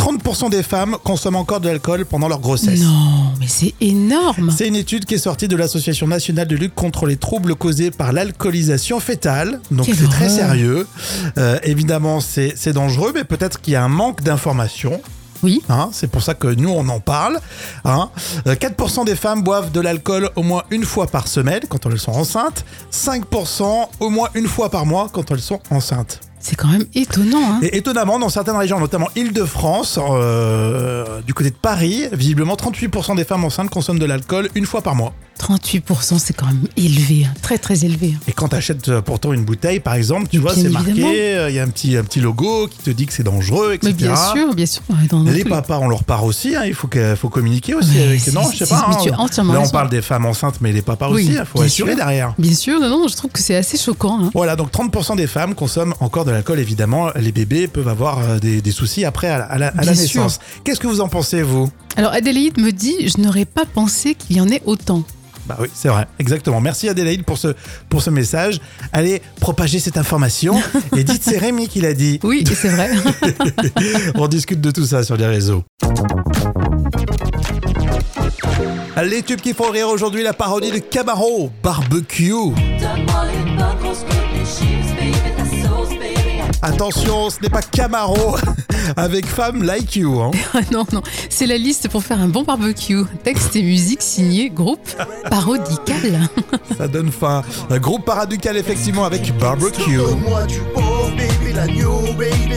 30% 0.00 0.48
des 0.48 0.62
femmes 0.62 0.96
consomment 1.04 1.36
encore 1.36 1.60
de 1.60 1.68
l'alcool 1.68 2.06
pendant 2.06 2.26
leur 2.26 2.40
grossesse. 2.40 2.80
Non, 2.80 3.34
mais 3.38 3.48
c'est 3.48 3.74
énorme. 3.82 4.50
C'est 4.50 4.66
une 4.66 4.76
étude 4.76 5.04
qui 5.04 5.14
est 5.14 5.18
sortie 5.18 5.46
de 5.46 5.56
l'Association 5.56 6.06
nationale 6.06 6.48
de 6.48 6.56
lutte 6.56 6.74
contre 6.74 7.04
les 7.04 7.18
troubles 7.18 7.54
causés 7.54 7.90
par 7.90 8.14
l'alcoolisation 8.14 8.98
fétale. 8.98 9.60
Donc 9.70 9.86
c'est 9.86 10.08
très 10.08 10.30
sérieux. 10.30 10.86
Euh, 11.36 11.58
évidemment, 11.64 12.20
c'est 12.20 12.54
c'est 12.56 12.72
dangereux, 12.72 13.12
mais 13.14 13.24
peut-être 13.24 13.60
qu'il 13.60 13.74
y 13.74 13.76
a 13.76 13.84
un 13.84 13.88
manque 13.88 14.22
d'informations. 14.22 15.02
Oui. 15.42 15.62
Hein, 15.68 15.90
c'est 15.92 16.10
pour 16.10 16.22
ça 16.22 16.32
que 16.32 16.48
nous, 16.48 16.70
on 16.70 16.88
en 16.88 17.00
parle. 17.00 17.38
Hein. 17.84 18.08
Euh, 18.46 18.54
4% 18.54 19.04
des 19.04 19.16
femmes 19.16 19.42
boivent 19.42 19.70
de 19.70 19.80
l'alcool 19.80 20.30
au 20.36 20.42
moins 20.42 20.62
une 20.70 20.84
fois 20.84 21.06
par 21.06 21.28
semaine 21.28 21.60
quand 21.68 21.84
elles 21.86 21.98
sont 21.98 22.12
enceintes. 22.12 22.64
5% 22.90 23.88
au 24.00 24.08
moins 24.08 24.28
une 24.34 24.46
fois 24.46 24.70
par 24.70 24.86
mois 24.86 25.08
quand 25.12 25.30
elles 25.30 25.40
sont 25.40 25.60
enceintes. 25.70 26.20
C'est 26.40 26.56
quand 26.56 26.68
même 26.68 26.84
étonnant. 26.94 27.38
Hein. 27.52 27.58
Et 27.62 27.76
étonnamment, 27.76 28.18
dans 28.18 28.28
certaines 28.30 28.56
régions, 28.56 28.80
notamment 28.80 29.08
Île-de-France, 29.16 29.98
euh, 30.00 31.20
du 31.22 31.34
côté 31.34 31.50
de 31.50 31.54
Paris, 31.56 32.04
visiblement 32.12 32.54
38% 32.54 33.16
des 33.16 33.24
femmes 33.24 33.44
enceintes 33.44 33.70
consomment 33.70 33.98
de 33.98 34.06
l'alcool 34.06 34.48
une 34.54 34.66
fois 34.66 34.82
par 34.82 34.94
mois. 34.94 35.12
38%, 35.38 36.18
c'est 36.18 36.34
quand 36.34 36.46
même 36.46 36.66
élevé. 36.76 37.24
hein. 37.26 37.32
Très, 37.40 37.56
très 37.56 37.84
élevé. 37.86 38.12
hein. 38.14 38.20
Et 38.28 38.32
quand 38.32 38.48
tu 38.48 38.56
achètes 38.56 39.00
pourtant 39.00 39.32
une 39.32 39.44
bouteille, 39.44 39.80
par 39.80 39.94
exemple, 39.94 40.26
tu 40.30 40.36
vois, 40.38 40.54
c'est 40.54 40.68
marqué, 40.68 41.02
euh, 41.38 41.48
il 41.48 41.56
y 41.56 41.58
a 41.58 41.62
un 41.62 41.68
petit, 41.68 41.96
un 41.96 42.04
petit 42.04 42.20
logo 42.20 42.66
qui 42.68 42.78
te 42.78 42.90
dit 42.90 43.06
que 43.06 43.12
c'est 43.14 43.22
dangereux, 43.22 43.72
etc. 43.72 43.86
Mais 43.90 43.92
bien 44.06 44.16
sûr, 44.16 44.54
bien 44.54 44.66
sûr. 44.66 44.82
dans- 45.08 45.22
Les 45.24 45.44
papas, 45.44 45.78
on 45.78 45.88
leur 45.88 46.04
part 46.04 46.24
aussi, 46.24 46.54
il 46.66 46.74
faut, 46.74 46.88
que, 46.88 47.14
faut 47.16 47.30
communiquer 47.30 47.74
aussi 47.74 47.98
avec. 48.02 48.26
Non, 48.34 48.42
je 48.52 48.64
sais 48.64 48.66
pas. 48.66 48.98
tu 49.02 49.08
Là, 49.10 49.60
on 49.64 49.68
parle 49.70 49.88
des 49.88 50.02
femmes 50.02 50.26
enceintes, 50.26 50.56
mais 50.60 50.72
les 50.72 50.82
papas 50.82 51.08
Oui, 51.10 51.22
aussi, 51.24 51.32
il 51.38 51.44
faut 51.46 51.62
assurer 51.62 51.90
sûr. 51.92 51.96
derrière. 51.96 52.34
Bien 52.38 52.54
sûr, 52.54 52.78
non, 52.78 52.90
non, 52.90 53.08
je 53.08 53.16
trouve 53.16 53.30
que 53.30 53.40
c'est 53.40 53.56
assez 53.56 53.78
choquant. 53.78 54.30
Voilà, 54.34 54.56
donc 54.56 54.70
30% 54.70 55.16
des 55.16 55.26
femmes 55.26 55.54
consomment 55.54 55.94
encore 56.00 56.26
de 56.26 56.29
l'alcool, 56.32 56.58
évidemment. 56.58 57.10
Les 57.16 57.32
bébés 57.32 57.68
peuvent 57.68 57.88
avoir 57.88 58.18
euh, 58.20 58.38
des, 58.38 58.60
des 58.62 58.70
soucis 58.70 59.04
après 59.04 59.28
à 59.28 59.38
la, 59.38 59.44
à 59.44 59.58
la- 59.58 59.66
à 59.68 59.74
la 59.76 59.82
Bien 59.82 59.94
sûr. 59.94 60.22
naissance. 60.22 60.40
Qu'est-ce 60.64 60.80
que 60.80 60.86
vous 60.86 61.00
en 61.00 61.08
pensez, 61.08 61.42
vous? 61.42 61.70
Alors, 61.96 62.12
Adélaïde 62.12 62.58
me 62.58 62.70
dit 62.72 63.08
Je 63.08 63.20
n'aurais 63.20 63.44
pas 63.44 63.64
pensé 63.64 64.14
qu'il 64.14 64.36
y 64.36 64.40
en 64.40 64.48
ait 64.48 64.62
autant. 64.66 65.02
Bah 65.46 65.56
oui, 65.60 65.68
c'est 65.74 65.88
vrai, 65.88 66.06
exactement. 66.20 66.60
Merci 66.60 66.88
Adélaïde 66.88 67.24
pour 67.24 67.36
ce, 67.38 67.48
pour 67.88 68.02
ce 68.02 68.10
message. 68.10 68.60
Allez, 68.92 69.20
propagez 69.40 69.80
cette 69.80 69.96
information 69.96 70.54
et 70.96 71.02
dites 71.02 71.22
c'est 71.24 71.38
Rémi 71.38 71.66
qui 71.66 71.80
l'a 71.80 71.92
dit. 71.94 72.20
Oui, 72.22 72.44
c'est 72.54 72.68
vrai. 72.68 72.90
On 74.14 74.28
discute 74.28 74.60
de 74.60 74.70
tout 74.70 74.84
ça 74.84 75.02
sur 75.02 75.16
les 75.16 75.26
réseaux. 75.26 75.64
Les 79.02 79.22
tubes 79.22 79.40
qui 79.40 79.54
font 79.54 79.70
rire 79.70 79.88
aujourd'hui, 79.88 80.22
la 80.22 80.34
parodie 80.34 80.70
de 80.70 80.78
Camaro, 80.78 81.50
Barbecue. 81.64 82.32
Attention, 86.62 87.30
ce 87.30 87.40
n'est 87.40 87.48
pas 87.48 87.62
Camaro 87.62 88.36
avec 88.96 89.26
Femme 89.26 89.62
Like 89.62 89.96
You. 89.96 90.20
hein. 90.20 90.30
Ah 90.54 90.60
non, 90.72 90.84
non, 90.92 91.02
c'est 91.30 91.46
la 91.46 91.56
liste 91.56 91.88
pour 91.88 92.02
faire 92.02 92.20
un 92.20 92.28
bon 92.28 92.42
barbecue. 92.42 93.02
Texte 93.24 93.56
et 93.56 93.62
musique 93.62 94.02
signé 94.02 94.50
groupe 94.50 94.86
parodical. 95.30 96.28
Ça 96.78 96.86
donne 96.88 97.10
faim. 97.10 97.42
Un 97.70 97.78
groupe 97.78 98.04
paraducal 98.04 98.56
effectivement 98.56 99.04
avec 99.04 99.36
Barbecue. 99.38 99.96
Donne-moi 99.96 100.42
du 100.44 100.58
pauvre, 100.74 101.10
baby, 101.16 101.52
l'agneau, 101.54 102.00
baby. 102.18 102.56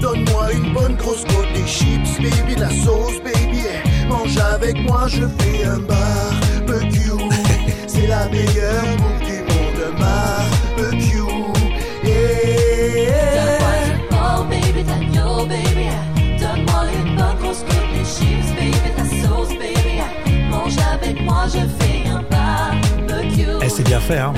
Donne-moi 0.00 0.52
une 0.52 0.72
bonne 0.72 0.96
grosse 0.96 1.22
côte, 1.24 1.52
des 1.54 1.66
chips, 1.66 2.16
baby, 2.18 2.58
la 2.58 2.70
sauce, 2.70 3.18
baby. 3.22 3.62
Mange 4.08 4.36
avec 4.38 4.76
moi, 4.88 5.06
je 5.08 5.22
fais 5.38 5.64
un 5.66 5.78
barbecue. 5.78 6.98
C'est 7.86 8.06
la 8.06 8.28
meilleure 8.28 8.84
Eh, 23.62 23.68
c'est 23.68 23.84
bien 23.84 24.00
fait, 24.00 24.18
hein. 24.18 24.32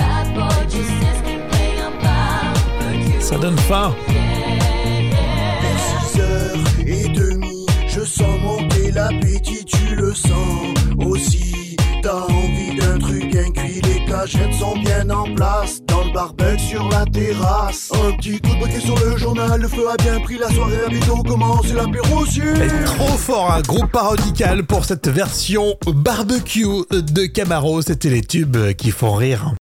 Ça 3.21 3.37
donne 3.39 3.59
faim. 3.59 3.95
6 6.13 6.21
heures 6.21 6.57
et 6.87 7.09
demie, 7.09 7.67
je 7.89 8.01
sens 8.01 8.41
monter 8.43 8.93
l'appétit, 8.93 9.65
tu 9.65 9.95
le 9.95 10.13
sens 10.15 10.75
aussi. 11.05 11.77
T'as 12.03 12.21
envie 12.25 12.77
d'un 12.79 12.99
truc 12.99 13.31
bien 13.31 13.51
cuit, 13.51 13.81
les 13.81 14.05
cachettes 14.05 14.55
sont 14.55 14.77
bien 14.77 15.09
en 15.11 15.35
place. 15.35 15.81
Barbecue 16.25 16.59
sur 16.59 16.89
la 16.89 17.05
terrasse. 17.05 17.91
Un 17.93 18.17
petit 18.17 18.41
coup 18.41 18.55
de 18.55 18.61
briquet 18.61 18.81
sur 18.81 18.99
le 18.99 19.17
journal, 19.19 19.61
le 19.61 19.69
feu 19.69 19.85
a 19.91 19.97
bien 20.03 20.19
pris, 20.21 20.39
la 20.39 20.49
soirée 20.51 20.79
à 20.87 20.89
bientôt 20.89 21.23
commence, 21.23 21.67
et 21.67 21.75
l'apéro 21.75 22.25
sur. 22.25 22.45
Trop 22.87 23.19
fort, 23.19 23.53
un 23.53 23.61
groupe 23.61 23.91
parodical 23.93 24.65
pour 24.65 24.87
cette 24.87 25.07
version 25.09 25.75
barbecue 25.87 26.65
de 26.91 27.27
Camaro. 27.27 27.83
C'était 27.83 28.09
les 28.09 28.23
tubes 28.23 28.73
qui 28.73 28.91
font 28.91 29.15
rire. 29.15 29.55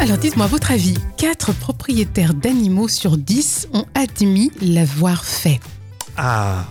Alors 0.00 0.16
dites-moi, 0.16 0.46
votre 0.46 0.70
avis, 0.70 0.96
4 1.18 1.52
propriétaires 1.52 2.32
d'animaux 2.32 2.88
sur 2.88 3.18
10 3.18 3.68
ont 3.74 3.84
admis 3.94 4.50
l'avoir 4.62 5.24
fait? 5.24 5.60
Ah 6.16 6.64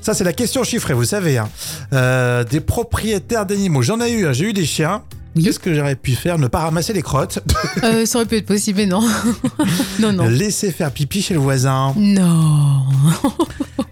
ça, 0.00 0.14
c'est 0.14 0.24
la 0.24 0.32
question 0.32 0.62
chiffrée, 0.62 0.94
vous 0.94 1.04
savez. 1.04 1.36
hein. 1.38 1.48
Euh, 1.92 2.44
des 2.44 2.60
propriétaires 2.60 3.44
d'animaux. 3.44 3.82
J'en 3.82 4.00
ai 4.00 4.12
eu, 4.12 4.26
hein. 4.26 4.32
j'ai 4.32 4.46
eu 4.46 4.52
des 4.52 4.64
chiens. 4.66 5.02
Qu'est-ce 5.42 5.58
que 5.58 5.74
j'aurais 5.74 5.96
pu 5.96 6.12
faire 6.12 6.38
Ne 6.38 6.46
pas 6.46 6.60
ramasser 6.60 6.92
les 6.92 7.02
crottes. 7.02 7.40
Euh, 7.82 8.06
ça 8.06 8.18
aurait 8.18 8.26
pu 8.26 8.36
être 8.36 8.46
possible, 8.46 8.78
mais 8.78 8.86
non. 8.86 9.00
non, 10.00 10.12
non. 10.12 10.28
Laisser 10.28 10.70
faire 10.70 10.90
pipi 10.92 11.22
chez 11.22 11.34
le 11.34 11.40
voisin. 11.40 11.92
Non. 11.96 12.82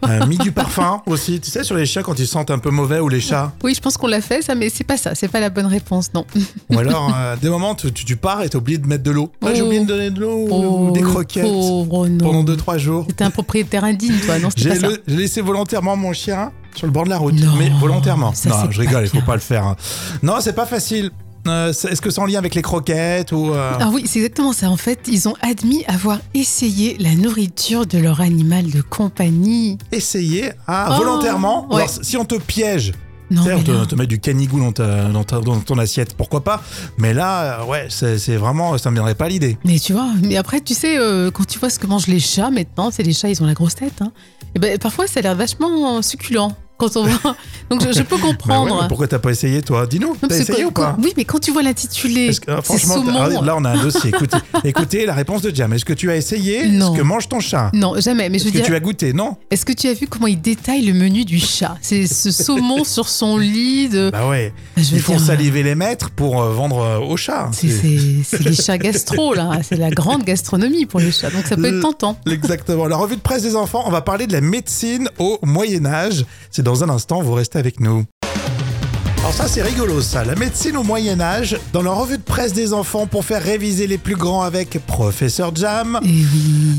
Euh, 0.08 0.26
mis 0.26 0.38
du 0.38 0.52
parfum 0.52 1.02
aussi. 1.06 1.40
Tu 1.40 1.50
sais, 1.50 1.64
sur 1.64 1.76
les 1.76 1.86
chiens 1.86 2.02
quand 2.02 2.18
ils 2.18 2.26
sentent 2.26 2.50
un 2.50 2.58
peu 2.58 2.70
mauvais 2.70 3.00
ou 3.00 3.08
les 3.08 3.20
chats. 3.20 3.52
Oui, 3.62 3.74
je 3.74 3.80
pense 3.80 3.96
qu'on 3.96 4.06
l'a 4.06 4.20
fait, 4.20 4.42
ça, 4.42 4.54
mais 4.54 4.68
c'est 4.68 4.84
pas 4.84 4.96
ça. 4.96 5.14
C'est 5.14 5.28
pas 5.28 5.40
la 5.40 5.50
bonne 5.50 5.66
réponse, 5.66 6.10
non. 6.14 6.24
Ou 6.70 6.78
alors, 6.78 7.12
euh, 7.16 7.36
des 7.36 7.48
moments, 7.48 7.74
tu, 7.74 7.92
tu, 7.92 8.04
tu 8.04 8.16
pars 8.16 8.42
et 8.42 8.48
t'as 8.48 8.58
oublié 8.58 8.78
de 8.78 8.86
mettre 8.86 9.02
de 9.04 9.10
l'eau. 9.10 9.30
Ah, 9.42 9.48
J'ai 9.54 9.62
Oh. 9.62 9.66
oublié 9.66 9.80
de 9.82 9.86
donner 9.86 10.10
de 10.10 10.20
l'eau 10.20 10.46
ou 10.48 10.48
Oh, 10.50 10.90
des 10.92 11.02
croquettes 11.02 11.44
non. 11.44 11.84
pendant 12.18 12.44
2-3 12.44 12.78
jours. 12.78 13.04
C'était 13.08 13.24
un 13.24 13.30
propriétaire 13.30 13.84
indigne, 13.84 14.14
toi, 14.24 14.38
non 14.38 14.48
J'ai 14.56 14.72
laissé 15.06 15.40
volontairement 15.40 15.96
mon 15.96 16.12
chien 16.12 16.50
sur 16.74 16.86
le 16.86 16.92
bord 16.92 17.04
de 17.04 17.10
la 17.10 17.18
route. 17.18 17.34
Non, 17.34 17.52
mais 17.58 17.70
volontairement. 17.80 18.32
ça, 18.34 18.48
non, 18.48 18.70
je 18.70 18.80
rigole, 18.80 19.04
il 19.04 19.08
faut 19.20 19.24
pas 19.26 19.34
le 19.34 19.40
faire. 19.40 19.66
hein. 19.66 19.76
Non, 20.22 20.36
c'est 20.40 20.52
pas 20.54 20.66
facile. 20.66 21.10
Euh, 21.48 21.70
Est-ce 21.70 22.00
que 22.00 22.10
c'est 22.10 22.20
en 22.20 22.26
lien 22.26 22.38
avec 22.38 22.54
les 22.54 22.62
croquettes 22.62 23.32
ou 23.32 23.50
euh, 23.52 23.72
Ah 23.80 23.90
oui, 23.92 24.04
c'est 24.06 24.20
exactement 24.20 24.52
ça. 24.52 24.70
En 24.70 24.76
fait, 24.76 25.00
ils 25.08 25.28
ont 25.28 25.34
admis 25.40 25.84
avoir 25.86 26.18
essayé 26.34 26.96
la 27.00 27.14
nourriture 27.14 27.86
de 27.86 27.98
leur 27.98 28.20
animal 28.20 28.70
de 28.70 28.80
compagnie. 28.80 29.78
essayer 29.90 30.52
ah, 30.66 30.90
Oh, 30.92 30.96
volontairement 30.98 31.66
ouais. 31.70 31.82
Alors, 31.82 31.88
Si 31.90 32.16
on 32.16 32.24
te 32.24 32.36
piège, 32.36 32.92
Non, 33.30 33.44
sais, 33.44 33.54
on 33.54 33.86
te, 33.86 33.94
met 33.96 34.06
du 34.06 34.20
canigou 34.20 34.60
dans, 34.60 34.70
ta- 34.72 35.06
dans, 35.08 35.24
ta- 35.24 35.40
dans 35.40 35.58
ton 35.58 35.78
assiette, 35.78 36.14
pourquoi 36.14 36.44
pas 36.44 36.62
Mais 36.98 37.12
là, 37.12 37.62
euh, 37.62 37.64
ouais, 37.66 37.86
c'est 37.88 38.36
vraiment, 38.36 38.78
ça 38.78 38.90
me 38.90 38.96
viendrait 38.96 39.14
pas 39.16 39.28
l'idée. 39.28 39.58
Mais 39.64 39.78
tu 39.80 39.94
vois, 39.94 40.10
mais 40.22 40.36
après, 40.36 40.60
tu 40.60 40.74
sais, 40.74 40.96
euh, 40.98 41.30
quand 41.32 41.44
tu 41.46 41.58
vois 41.58 41.70
ce 41.70 41.78
que 41.80 41.86
mangent 41.88 42.06
les 42.06 42.20
chats 42.20 42.50
maintenant, 42.50 42.90
c'est 42.92 43.02
les 43.02 43.12
chats, 43.14 43.30
ils 43.30 43.42
ont 43.42 43.46
la 43.46 43.54
grosse 43.54 43.74
tête. 43.74 44.00
Hein. 44.00 44.12
Et 44.54 44.58
ben, 44.60 44.78
parfois, 44.78 45.06
ça 45.08 45.18
a 45.18 45.22
l'air 45.22 45.34
vachement 45.34 46.02
succulent 46.02 46.52
quand 46.88 46.96
on 46.96 47.04
voit. 47.04 47.36
Donc, 47.70 47.82
je, 47.86 47.92
je 47.92 48.02
peux 48.02 48.16
Bah 48.16 48.22
ouais, 48.26 48.28
comprendre. 48.32 48.82
mais 48.82 48.88
pourquoi 48.88 49.06
t'as 49.06 49.18
pas 49.18 49.30
essayé, 49.30 49.62
toi 49.62 49.86
Dis-nous, 49.86 50.16
t'as 50.20 50.36
essayé 50.36 50.64
ou 50.64 50.70
pas 50.70 50.94
quand- 50.96 51.02
Oui, 51.02 51.12
mais 51.16 51.24
quand 51.24 51.38
tu 51.38 51.52
vois 51.52 51.62
l'intitulé, 51.62 52.30
euh, 52.48 52.60
franchement, 52.62 52.94
saumon. 52.94 53.12
t'as- 53.12 53.40
là 53.42 53.56
on 53.56 53.64
a 53.64 53.70
un 53.70 53.82
dossier. 53.82 54.10
Écoutez, 54.10 54.36
écoutez 54.64 55.06
la 55.06 55.14
réponse 55.14 55.42
de 55.42 55.54
Jam. 55.54 55.72
Est-ce 55.72 55.84
que 55.84 55.92
tu 55.92 56.10
as 56.10 56.16
essayé 56.16 56.66
Non. 56.66 56.92
ce 56.92 56.98
que 56.98 57.02
mange 57.02 57.28
ton 57.28 57.40
chat 57.40 57.70
Non, 57.72 57.94
jamais. 57.98 58.28
Mais 58.28 58.38
je 58.38 58.48
Est-ce 58.48 58.58
que 58.58 58.64
tu 58.66 58.74
as 58.74 58.80
goûté 58.80 59.12
Non 59.12 59.36
est-ce 59.50 59.64
que 59.64 59.72
tu 59.72 59.86
as 59.88 59.94
vu 59.94 60.06
comment 60.06 60.26
il 60.26 60.40
détaille 60.40 60.82
le 60.84 60.92
menu 60.92 61.24
du 61.24 61.38
chat? 61.38 61.76
C'est 61.82 62.06
ce 62.06 62.30
saumon 62.30 62.84
sur 62.84 63.08
son 63.08 63.38
lit. 63.38 63.88
De... 63.88 64.10
Bah 64.10 64.28
ouais. 64.28 64.52
Je 64.76 64.82
veux 64.82 64.96
Ils 64.96 65.00
font 65.00 65.16
dire, 65.16 65.26
saliver 65.26 65.62
les 65.62 65.74
maîtres 65.74 66.10
pour 66.10 66.42
euh, 66.42 66.52
vendre 66.52 66.78
euh, 66.80 66.98
aux 66.98 67.16
chats. 67.16 67.48
C'est 67.52 67.68
c'est- 67.68 68.22
c'est 68.24 68.42
les 68.42 68.54
chats 68.54 68.78
gastro, 68.78 69.34
là. 69.34 69.50
C'est 69.62 69.76
la 69.76 69.90
grande 69.90 70.24
gastronomie 70.24 70.86
pour 70.86 71.00
les 71.00 71.12
chats. 71.12 71.30
Donc, 71.30 71.46
ça 71.46 71.56
peut 71.56 71.66
être 71.66 71.80
tentant. 71.80 72.16
Exactement. 72.26 72.86
La 72.86 72.96
revue 72.96 73.16
de 73.16 73.20
presse 73.20 73.42
des 73.42 73.54
enfants, 73.56 73.82
on 73.86 73.90
va 73.90 74.00
parler 74.00 74.26
de 74.26 74.32
la 74.32 74.40
médecine 74.40 75.08
au 75.18 75.38
Moyen 75.42 75.86
Âge. 75.86 76.24
C'est 76.50 76.62
dans 76.62 76.71
un 76.82 76.88
instant, 76.88 77.22
vous 77.22 77.34
restez 77.34 77.58
avec 77.58 77.80
nous. 77.80 78.04
Alors 79.18 79.34
ça 79.34 79.46
c'est 79.46 79.62
rigolo 79.62 80.00
ça, 80.00 80.24
la 80.24 80.34
médecine 80.34 80.76
au 80.76 80.82
Moyen 80.82 81.20
Âge, 81.20 81.56
dans 81.72 81.82
la 81.82 81.92
revue 81.92 82.18
de 82.18 82.22
presse 82.24 82.52
des 82.54 82.72
enfants 82.72 83.06
pour 83.06 83.24
faire 83.24 83.40
réviser 83.40 83.86
les 83.86 83.96
plus 83.96 84.16
grands 84.16 84.42
avec 84.42 84.84
Professeur 84.84 85.54
Jam. 85.54 86.00
Oui. 86.02 86.26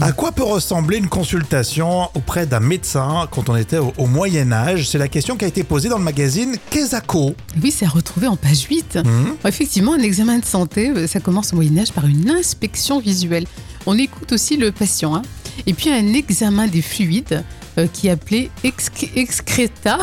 À 0.01 0.11
quoi 0.11 0.33
peut 0.33 0.43
ressembler 0.43 0.97
une 0.97 1.07
consultation 1.07 2.09
auprès 2.15 2.45
d'un 2.45 2.59
médecin 2.59 3.29
quand 3.31 3.47
on 3.47 3.55
était 3.55 3.77
au, 3.77 3.93
au 3.97 4.07
Moyen 4.07 4.51
Âge 4.51 4.89
C'est 4.89 4.97
la 4.97 5.07
question 5.07 5.37
qui 5.37 5.45
a 5.45 5.47
été 5.47 5.63
posée 5.63 5.87
dans 5.87 5.97
le 5.97 6.03
magazine 6.03 6.57
Kezako. 6.69 7.33
Oui, 7.63 7.71
c'est 7.71 7.85
à 7.85 7.89
retrouver 7.89 8.27
en 8.27 8.35
page 8.35 8.63
8. 8.69 8.97
Mhm. 9.05 9.35
Effectivement, 9.45 9.93
un 9.93 9.99
examen 10.01 10.39
de 10.39 10.45
santé, 10.45 10.89
euh, 10.89 11.07
ça 11.07 11.21
commence 11.21 11.53
au 11.53 11.55
Moyen-Âge 11.55 11.93
par 11.93 12.05
une 12.07 12.29
inspection 12.29 12.99
visuelle. 12.99 13.45
On 13.85 13.97
écoute 13.97 14.33
aussi 14.33 14.57
le 14.57 14.73
patient. 14.73 15.15
hein. 15.15 15.21
Et 15.65 15.73
puis 15.73 15.89
un 15.91 16.13
examen 16.13 16.67
des 16.67 16.81
fluides 16.81 17.41
euh, 17.77 17.87
qui 17.91 18.07
est 18.07 18.11
appelé 18.11 18.51
exc- 18.63 19.09
excréta, 19.15 19.97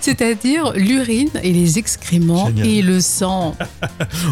c'est-à-dire 0.00 0.72
l'urine 0.74 1.30
et 1.42 1.52
les 1.52 1.78
excréments 1.78 2.46
Génial. 2.46 2.66
et 2.66 2.82
le 2.82 3.00
sang. 3.00 3.56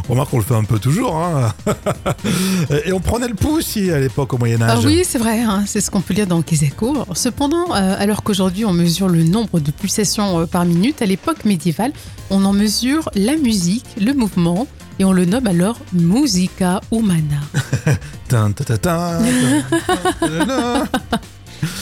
Remarque 0.09 0.31
qu'on 0.31 0.39
le 0.39 0.45
fait 0.45 0.55
un 0.55 0.65
peu 0.65 0.79
toujours. 0.79 1.17
Hein. 1.17 1.53
Et 2.85 2.93
on 2.93 3.01
prenait 3.01 3.29
le 3.29 3.35
pouls 3.35 3.57
aussi 3.57 3.91
à 3.91 3.99
l'époque 3.99 4.33
au 4.35 4.39
Moyen 4.39 4.59
Ah 4.63 4.73
Âge. 4.73 4.85
oui, 4.85 5.03
c'est 5.07 5.19
vrai, 5.19 5.41
hein, 5.41 5.65
c'est 5.67 5.81
ce 5.81 5.91
qu'on 5.91 6.01
peut 6.01 6.15
lire 6.15 6.27
dans. 6.27 6.43
Alors, 6.43 7.17
Cependant, 7.17 7.75
euh, 7.75 7.95
alors 7.99 8.23
qu'aujourd'hui 8.23 8.65
on 8.65 8.73
mesure 8.73 9.09
le 9.09 9.23
nombre 9.23 9.59
de 9.61 9.71
pulsations 9.71 10.41
euh, 10.41 10.47
par 10.47 10.65
minute, 10.65 11.01
à 11.03 11.07
l'époque 11.07 11.45
médiévale, 11.45 11.93
on 12.31 12.45
en 12.45 12.53
mesure 12.53 13.09
la 13.15 13.37
musique, 13.37 13.85
le 14.01 14.13
mouvement, 14.13 14.67
et 14.99 15.05
on 15.05 15.13
le 15.13 15.25
nomme 15.25 15.47
alors 15.47 15.79
musica 15.93 16.81
humana. 16.93 17.41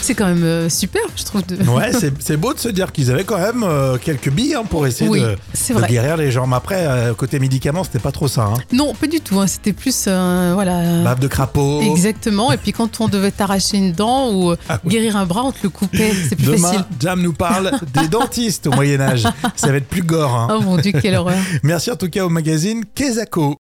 C'est 0.01 0.15
quand 0.15 0.25
même 0.27 0.43
euh, 0.43 0.67
super, 0.69 1.01
je 1.15 1.23
trouve. 1.23 1.45
De... 1.45 1.55
Ouais, 1.69 1.91
c'est 1.93 2.11
c'est 2.21 2.37
beau 2.37 2.53
de 2.53 2.59
se 2.59 2.69
dire 2.69 2.91
qu'ils 2.91 3.11
avaient 3.11 3.23
quand 3.23 3.37
même 3.37 3.63
euh, 3.63 3.97
quelques 3.97 4.29
billes 4.29 4.55
hein, 4.55 4.63
pour 4.69 4.85
essayer 4.87 5.09
Oui, 5.09 5.21
de, 5.21 5.85
guérir 5.87 6.17
les 6.17 6.31
gens. 6.31 6.47
Mais 6.47 6.55
après, 6.55 6.85
euh, 6.87 7.13
côté 7.13 7.39
médicaments, 7.39 7.83
c'était 7.83 7.99
pas 7.99 8.11
trop 8.11 8.27
ça. 8.27 8.45
Hein. 8.45 8.53
Non, 8.73 8.93
pas 8.93 9.07
du 9.07 9.21
tout. 9.21 9.39
hein, 9.39 9.47
C'était 9.47 9.73
plus, 9.73 10.05
euh, 10.07 10.51
voilà. 10.53 11.03
Bave 11.03 11.19
de 11.19 11.27
crapaud. 11.27 11.81
Exactement. 11.81 12.51
Et 12.51 12.57
puis 12.57 12.71
quand 12.73 12.99
on 12.99 13.07
devait 13.07 13.31
t'arracher 13.31 13.77
une 13.77 13.91
dent 13.93 14.31
ou 14.33 14.53
Ah 14.69 14.79
oui. 14.83 14.91
guérir 14.91 15.15
un 15.17 15.25
bras, 15.25 15.43
on 15.45 15.51
te 15.51 15.59
le 15.63 15.69
coupait. 15.69 16.11
C'est 16.29 16.35
plus 16.35 16.45
Demain, 16.47 16.67
facile. 16.67 16.85
Jam 16.99 17.21
nous 17.21 17.33
parle 17.33 17.71
des 17.93 18.07
dentistes 18.09 18.67
au 18.67 18.71
Moyen 18.71 18.99
Âge. 19.01 19.23
Ça 19.55 19.67
va 19.67 19.77
être 19.77 19.87
plus 19.87 20.03
gore. 20.03 20.49
Oh 20.51 20.61
mon 20.61 20.77
dieu, 20.77 20.91
quelle 20.99 21.15
horreur. 21.15 21.37
Merci 21.63 21.91
en 21.91 21.95
tout 21.95 22.09
cas 22.09 22.25
au 22.25 22.29
magazine 22.29 22.83
Kezako. 22.95 23.55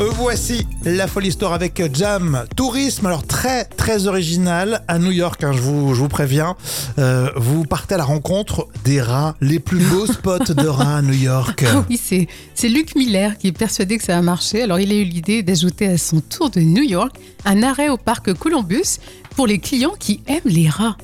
Euh, 0.00 0.08
Voici 0.14 0.66
la 0.84 1.06
folle 1.06 1.26
histoire 1.26 1.52
avec 1.52 1.82
Jam. 1.94 2.44
Tourisme, 2.56 3.04
alors 3.06 3.26
très 3.26 3.64
très 3.64 4.06
original 4.06 4.82
à 4.88 4.98
New 4.98 5.10
York, 5.10 5.44
hein, 5.44 5.52
je, 5.52 5.60
vous, 5.60 5.94
je 5.94 6.00
vous 6.00 6.08
préviens. 6.08 6.56
Euh, 6.98 7.28
vous 7.36 7.64
partez 7.64 7.94
à 7.94 7.98
la 7.98 8.04
rencontre 8.04 8.66
des 8.84 9.02
rats, 9.02 9.36
les 9.42 9.58
plus 9.58 9.78
beaux 9.78 10.06
spots 10.12 10.54
de 10.54 10.66
rats 10.66 10.96
à 10.96 11.02
New 11.02 11.12
York. 11.12 11.64
Ah 11.66 11.84
oui, 11.88 12.00
c'est, 12.02 12.28
c'est 12.54 12.68
Luc 12.68 12.96
Miller 12.96 13.36
qui 13.36 13.48
est 13.48 13.52
persuadé 13.52 13.98
que 13.98 14.04
ça 14.04 14.14
va 14.14 14.22
marcher. 14.22 14.62
Alors, 14.62 14.80
il 14.80 14.90
a 14.90 14.94
eu 14.94 15.04
l'idée 15.04 15.42
d'ajouter 15.42 15.88
à 15.88 15.98
son 15.98 16.20
tour 16.20 16.48
de 16.48 16.60
New 16.60 16.82
York 16.84 17.14
un 17.44 17.62
arrêt 17.62 17.90
au 17.90 17.98
parc 17.98 18.32
Columbus 18.32 19.00
pour 19.36 19.46
les 19.46 19.58
clients 19.58 19.94
qui 19.98 20.22
aiment 20.26 20.40
les 20.46 20.68
rats. 20.68 20.96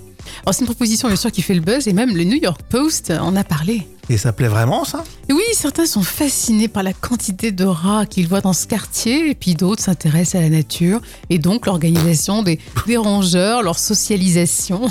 Alors, 0.42 0.54
c'est 0.54 0.60
une 0.60 0.66
proposition, 0.66 1.08
bien 1.08 1.16
sûr, 1.16 1.30
qui 1.30 1.42
fait 1.42 1.54
le 1.54 1.60
buzz 1.60 1.86
et 1.86 1.92
même 1.92 2.16
le 2.16 2.24
New 2.24 2.38
York 2.40 2.62
Post 2.70 3.10
en 3.10 3.36
a 3.36 3.44
parlé. 3.44 3.86
Et 4.08 4.18
ça 4.18 4.32
plaît 4.32 4.46
vraiment 4.48 4.84
ça? 4.84 5.02
Oui, 5.28 5.42
certains 5.54 5.84
sont 5.86 6.02
fascinés 6.02 6.68
par 6.68 6.82
la 6.84 6.92
quantité 6.92 7.50
de 7.50 7.64
rats 7.64 8.06
qu'ils 8.06 8.28
voient 8.28 8.40
dans 8.40 8.52
ce 8.52 8.66
quartier, 8.68 9.30
et 9.30 9.34
puis 9.34 9.54
d'autres 9.54 9.82
s'intéressent 9.82 10.36
à 10.36 10.40
la 10.42 10.48
nature, 10.48 11.00
et 11.28 11.38
donc 11.38 11.66
l'organisation 11.66 12.44
des, 12.44 12.60
des 12.86 12.96
rongeurs, 12.96 13.62
leur 13.64 13.78
socialisation. 13.78 14.82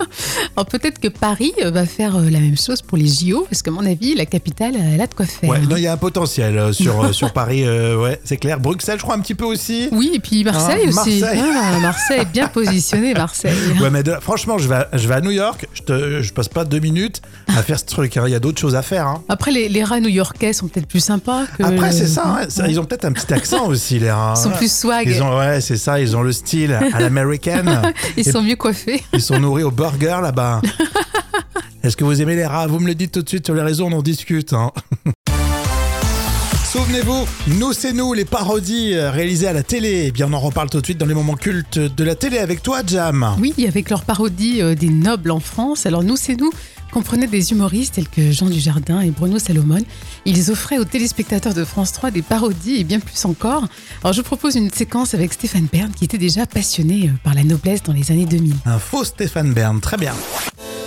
Alors 0.56 0.66
peut-être 0.66 0.98
que 1.00 1.08
Paris 1.08 1.52
euh, 1.64 1.70
va 1.70 1.84
faire 1.86 2.16
euh, 2.16 2.30
la 2.30 2.38
même 2.38 2.56
chose 2.56 2.82
pour 2.82 2.96
les 2.96 3.06
JO, 3.08 3.44
parce 3.50 3.62
qu'à 3.62 3.70
mon 3.72 3.84
avis, 3.84 4.14
la 4.14 4.26
capitale, 4.26 4.74
elle 4.76 5.00
a 5.00 5.06
de 5.08 5.14
quoi 5.14 5.26
faire. 5.26 5.50
Ouais, 5.50 5.58
non, 5.60 5.76
il 5.76 5.82
y 5.82 5.86
a 5.88 5.92
un 5.92 5.96
potentiel 5.96 6.56
euh, 6.58 6.72
sur, 6.72 7.12
sur 7.14 7.32
Paris, 7.32 7.64
euh, 7.66 8.00
ouais, 8.00 8.20
c'est 8.24 8.36
clair. 8.36 8.60
Bruxelles, 8.60 8.98
je 8.98 9.02
crois 9.02 9.16
un 9.16 9.20
petit 9.20 9.34
peu 9.34 9.44
aussi? 9.44 9.88
Oui, 9.92 10.12
et 10.14 10.20
puis 10.20 10.44
Marseille 10.44 10.84
Hein, 10.86 10.88
aussi. 11.02 11.20
Marseille. 11.20 11.40
Ah, 11.56 11.78
Marseille, 11.80 12.26
bien 12.32 12.46
positionné, 12.52 13.14
Marseille. 13.14 13.56
Ouais, 13.80 13.90
mais 13.90 14.02
de- 14.04 14.14
franchement, 14.20 14.58
je 14.58 14.68
vais, 14.68 14.76
à, 14.76 14.88
je 14.92 15.08
vais 15.08 15.14
à 15.14 15.20
New 15.20 15.30
York, 15.32 15.66
je, 15.74 15.82
te, 15.82 16.22
je 16.22 16.32
passe 16.32 16.48
pas 16.48 16.64
deux 16.64 16.78
minutes 16.80 17.20
à 17.48 17.62
faire 17.62 17.78
ce 17.80 17.84
truc. 17.86 18.16
hein. 18.16 18.24
Il 18.26 18.32
y 18.32 18.36
a 18.36 18.40
d'autres 18.40 18.59
choses 18.60 18.74
à 18.76 18.82
faire. 18.82 19.06
hein. 19.06 19.22
Après, 19.28 19.50
les, 19.50 19.68
les 19.68 19.82
rats 19.82 20.00
new-yorkais 20.00 20.52
sont 20.52 20.68
peut-être 20.68 20.86
plus 20.86 21.00
sympas 21.00 21.46
que. 21.58 21.62
Après, 21.64 21.90
c'est 21.92 22.06
ça, 22.06 22.22
hein, 22.26 22.46
ça, 22.48 22.68
Ils 22.68 22.78
ont 22.78 22.84
peut-être 22.84 23.04
un 23.06 23.12
petit 23.12 23.32
accent 23.32 23.66
aussi, 23.68 23.98
les 23.98 24.10
rats. 24.10 24.34
Ils 24.36 24.40
sont 24.42 24.50
plus 24.50 24.70
swag. 24.72 25.06
Ils 25.08 25.22
ont, 25.22 25.36
ouais, 25.38 25.60
c'est 25.60 25.76
ça, 25.76 26.00
ils 26.00 26.16
ont 26.16 26.22
le 26.22 26.32
style 26.32 26.72
à 26.92 27.00
l'américaine. 27.00 27.80
Ils 28.16 28.28
Et 28.28 28.30
sont 28.32 28.42
mieux 28.42 28.56
coiffés. 28.56 29.02
Ils 29.12 29.22
sont 29.22 29.38
nourris 29.40 29.62
au 29.62 29.70
burger 29.70 30.18
là-bas. 30.22 30.60
Est-ce 31.82 31.96
que 31.96 32.04
vous 32.04 32.20
aimez 32.20 32.36
les 32.36 32.46
rats? 32.46 32.66
Vous 32.66 32.78
me 32.78 32.86
le 32.86 32.94
dites 32.94 33.12
tout 33.12 33.22
de 33.22 33.28
suite 33.28 33.46
sur 33.46 33.54
les 33.54 33.62
réseaux, 33.62 33.86
on 33.86 33.92
en 33.92 34.02
discute. 34.02 34.52
hein. 34.52 34.70
Souvenez-vous, 36.80 37.26
nous 37.58 37.74
c'est 37.74 37.92
nous, 37.92 38.14
les 38.14 38.24
parodies 38.24 38.94
euh, 38.94 39.10
réalisées 39.10 39.46
à 39.46 39.52
la 39.52 39.62
télé. 39.62 40.04
Eh 40.06 40.12
bien, 40.12 40.28
on 40.30 40.32
en 40.32 40.40
reparle 40.40 40.70
tout 40.70 40.80
de 40.80 40.86
suite 40.86 40.96
dans 40.96 41.04
les 41.04 41.12
moments 41.12 41.34
cultes 41.34 41.78
de 41.78 42.04
la 42.04 42.14
télé 42.14 42.38
avec 42.38 42.62
toi, 42.62 42.80
Jam. 42.86 43.36
Oui, 43.38 43.52
avec 43.68 43.90
leur 43.90 44.02
parodie 44.02 44.62
euh, 44.62 44.74
des 44.74 44.88
nobles 44.88 45.30
en 45.30 45.40
France. 45.40 45.84
Alors 45.84 46.02
nous, 46.02 46.16
c'est 46.16 46.36
nous 46.40 46.50
comprenaient 46.90 47.26
des 47.26 47.52
humoristes 47.52 47.96
tels 47.96 48.08
que 48.08 48.32
Jean 48.32 48.46
Dujardin 48.46 49.02
et 49.02 49.10
Bruno 49.10 49.38
Salomon. 49.38 49.84
Ils 50.24 50.50
offraient 50.50 50.78
aux 50.78 50.86
téléspectateurs 50.86 51.52
de 51.52 51.64
France 51.66 51.92
3 51.92 52.12
des 52.12 52.22
parodies 52.22 52.76
et 52.76 52.84
bien 52.84 52.98
plus 52.98 53.26
encore. 53.26 53.66
Alors 54.02 54.14
je 54.14 54.22
vous 54.22 54.26
propose 54.26 54.56
une 54.56 54.70
séquence 54.70 55.12
avec 55.12 55.34
Stéphane 55.34 55.68
Bern 55.70 55.92
qui 55.92 56.06
était 56.06 56.18
déjà 56.18 56.46
passionné 56.46 57.08
euh, 57.08 57.12
par 57.22 57.34
la 57.34 57.44
noblesse 57.44 57.82
dans 57.82 57.92
les 57.92 58.10
années 58.10 58.24
2000. 58.24 58.54
Un 58.64 58.78
faux 58.78 59.04
Stéphane 59.04 59.52
Bern, 59.52 59.80
très 59.80 59.98
bien. 59.98 60.14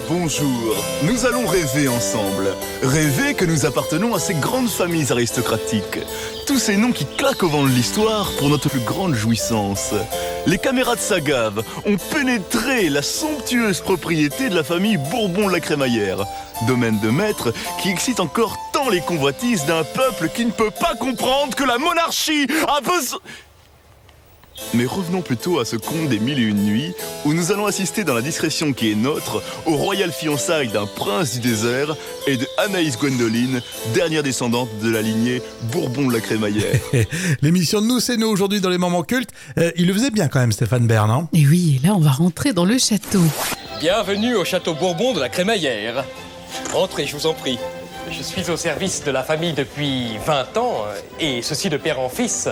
Bonjour, 0.10 0.76
nous 1.04 1.26
allons 1.26 1.48
rêver 1.48 1.88
ensemble. 1.88 2.50
Rêver 2.82 3.36
que 3.36 3.46
nous 3.46 3.66
appartenons 3.66 4.14
à 4.14 4.20
ces 4.20 4.34
grandes 4.34 4.68
familles 4.68 5.12
aristocratiques. 5.12 6.00
Tous 6.46 6.60
ces 6.60 6.76
noms 6.76 6.92
qui 6.92 7.06
claquent 7.06 7.44
au 7.44 7.48
vent 7.48 7.64
de 7.64 7.70
l'histoire 7.70 8.30
pour 8.38 8.50
notre 8.50 8.70
plus 8.70 8.82
grande 8.82 9.14
jouissance. 9.14 9.94
Les 10.46 10.58
caméras 10.58 10.96
de 10.96 11.00
Sagave 11.00 11.64
ont 11.86 11.98
pénétré 12.12 12.90
la 12.90 13.02
somptueuse 13.02 13.80
propriété 13.80 14.50
de 14.50 14.56
la 14.56 14.64
famille 14.64 14.98
Bourbon 14.98 15.48
de 15.48 15.54
la 15.54 15.62
Crémaillère. 15.62 16.26
Domaine 16.68 17.00
de 17.00 17.10
maître 17.10 17.54
qui 17.82 17.90
excite 17.90 18.20
encore 18.20 18.58
tant 18.74 18.90
les 18.90 19.02
convoitises 19.02 19.66
d'un 19.66 19.84
peuple 19.84 20.30
qui 20.36 20.46
ne 20.46 20.52
peut 20.52 20.72
pas 20.72 20.96
comprendre 20.96 21.56
que 21.56 21.64
la 21.64 21.78
monarchie 21.78 22.48
a 22.68 22.82
besoin... 22.82 23.20
Mais 24.74 24.86
revenons 24.86 25.22
plutôt 25.22 25.60
à 25.60 25.66
ce 25.66 25.76
conte 25.76 26.10
des 26.10 26.20
mille 26.20 26.40
et 26.40 26.44
une 26.44 26.64
nuits, 26.64 26.94
où 27.26 27.34
nous 27.34 27.52
allons 27.52 27.66
assister 27.66 28.04
dans 28.04 28.14
la 28.14 28.22
discrétion 28.22 28.74
qui 28.74 28.92
est 28.92 28.96
nôtre 28.96 29.42
au 29.66 29.76
royal 29.76 30.12
fiançailles 30.12 30.70
d'un 30.70 30.86
prince 30.86 31.34
du 31.34 31.40
désert 31.40 31.96
et 32.28 32.38
de 32.38 32.48
Anaïs 32.58 32.98
Gwendoline, 32.98 33.62
dernière 33.94 34.24
descendante 34.24 34.70
de 34.82 34.90
la 34.90 35.02
lignée 35.02 35.42
Bourbon 35.72 36.08
de 36.08 36.14
la 36.14 36.22
Crémaillère. 36.22 36.80
L'émission 37.42 37.82
de 37.82 37.88
Nous, 37.88 38.00
c'est 38.00 38.18
nous 38.18 38.28
aujourd'hui 38.28 38.62
dans 38.62 38.70
les 38.70 38.78
moments 38.78 39.04
cultes. 39.04 39.32
Euh, 39.58 39.72
il 39.76 39.88
le 39.88 39.94
faisait 39.94 40.12
bien 40.12 40.28
quand 40.28 40.40
même, 40.40 40.52
Stéphane 40.52 40.88
Bern. 40.88 41.28
Et 41.34 41.46
oui, 41.46 41.80
et 41.82 41.88
là, 41.88 41.94
on 41.96 42.00
va 42.00 42.12
rentrer 42.12 42.54
dans 42.54 42.66
le 42.66 42.78
château. 42.78 43.22
Bienvenue 43.80 44.36
au 44.36 44.46
château 44.46 44.74
Bourbon 44.74 45.14
de 45.14 45.20
la 45.20 45.30
Crémaillère. 45.30 46.06
Entrez, 46.74 47.06
je 47.06 47.16
vous 47.16 47.28
en 47.28 47.34
prie. 47.34 47.58
Je 48.12 48.22
suis 48.22 48.50
au 48.50 48.58
service 48.58 49.04
de 49.04 49.12
la 49.12 49.24
famille 49.24 49.54
depuis 49.54 50.18
20 50.26 50.58
ans, 50.58 50.86
euh, 50.88 51.00
et 51.20 51.42
ceci 51.42 51.70
de 51.70 51.78
père 51.78 52.00
en 52.00 52.10
fils. 52.10 52.48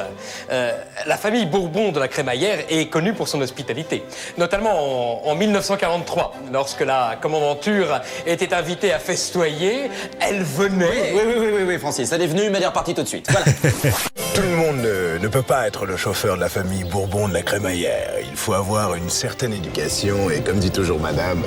Euh, 0.52 0.72
la 1.06 1.18
famille 1.18 1.46
Bourbon 1.46 1.92
de 1.92 2.00
la 2.00 2.08
Crémaillère 2.08 2.60
est 2.70 2.88
connue 2.88 3.14
pour 3.14 3.28
son 3.28 3.42
hospitalité, 3.42 4.04
notamment 4.38 5.24
en, 5.26 5.30
en 5.30 5.36
1943, 5.36 6.34
lorsque 6.52 6.82
la 6.82 7.18
commandanture 7.22 8.02
était 8.26 8.54
invitée 8.54 8.94
à 8.94 9.00
festoyer, 9.00 9.90
elle 10.20 10.42
venait... 10.42 11.14
Oui, 11.14 11.22
oui, 11.26 11.34
oui, 11.38 11.48
oui, 11.54 11.64
oui, 11.68 11.80
Francis, 11.80 12.12
elle 12.12 12.22
est 12.22 12.28
venue, 12.28 12.50
mais 12.50 12.58
elle 12.58 12.64
est 12.64 12.68
repartie 12.68 12.94
tout 12.94 13.04
de 13.04 13.08
suite. 13.08 13.28
Voilà. 13.30 13.46
Tout 14.34 14.42
le 14.44 14.56
monde 14.56 14.78
ne, 14.78 15.18
ne 15.18 15.28
peut 15.28 15.42
pas 15.42 15.68
être 15.68 15.86
le 15.86 15.98
chauffeur 15.98 16.38
de 16.38 16.42
la 16.42 16.48
famille 16.48 16.86
Bourbon 16.86 17.28
de 17.28 17.34
la 17.34 17.42
Crémaillère. 17.42 18.14
Il 18.22 18.38
faut 18.38 18.54
avoir 18.54 18.96
une 18.96 19.10
certaine 19.10 19.54
éducation 19.54 20.30
et 20.30 20.40
comme 20.42 20.60
dit 20.60 20.72
toujours 20.72 21.00
madame, 21.02 21.44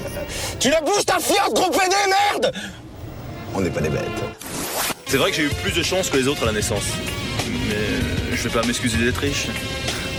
tu 0.61 0.68
la 0.68 0.82
bouges 0.82 1.06
ta 1.06 1.18
Fiat, 1.18 1.49
gros 1.54 1.70
pédé, 1.70 1.96
merde 2.32 2.52
on 3.54 3.61
n'est 3.61 3.70
pas 3.70 3.80
des 3.80 3.88
bêtes. 3.88 4.02
C'est 5.06 5.16
vrai 5.16 5.30
que 5.30 5.37
j'ai 5.37 5.44
eu 5.44 5.49
plus 5.49 5.73
de 5.73 5.82
chance 5.82 6.11
que 6.11 6.16
les 6.16 6.28
autres 6.28 6.42
à 6.42 6.46
la 6.46 6.52
naissance. 6.52 6.84
Mais 7.68 7.75
euh, 7.75 8.00
je 8.32 8.42
vais 8.42 8.50
pas 8.50 8.66
m'excuser 8.66 8.99
d'être 8.99 9.18
riche. 9.18 9.46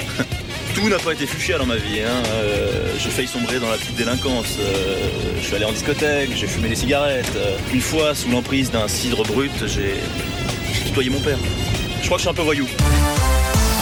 Tout 0.75 0.89
n'a 0.89 0.99
pas 0.99 1.13
été 1.13 1.25
fuchsia 1.25 1.57
dans 1.57 1.65
ma 1.65 1.75
vie. 1.75 2.01
Hein. 2.01 2.23
Euh, 2.27 2.93
j'ai 2.97 3.09
failli 3.09 3.27
sombrer 3.27 3.59
dans 3.59 3.69
la 3.69 3.77
petite 3.77 3.95
délinquance. 3.95 4.57
Euh, 4.59 5.09
je 5.39 5.45
suis 5.45 5.55
allé 5.55 5.65
en 5.65 5.71
discothèque, 5.71 6.31
j'ai 6.35 6.47
fumé 6.47 6.69
des 6.69 6.75
cigarettes. 6.75 7.37
Une 7.73 7.81
fois, 7.81 8.15
sous 8.15 8.29
l'emprise 8.29 8.71
d'un 8.71 8.87
cidre 8.87 9.23
brut, 9.23 9.51
j'ai 9.67 9.95
tutoyé 10.85 11.09
mon 11.09 11.19
père. 11.19 11.37
Je 12.01 12.05
crois 12.05 12.17
que 12.17 12.23
je 12.23 12.27
suis 12.27 12.29
un 12.29 12.33
peu 12.33 12.43
voyou. 12.43 12.67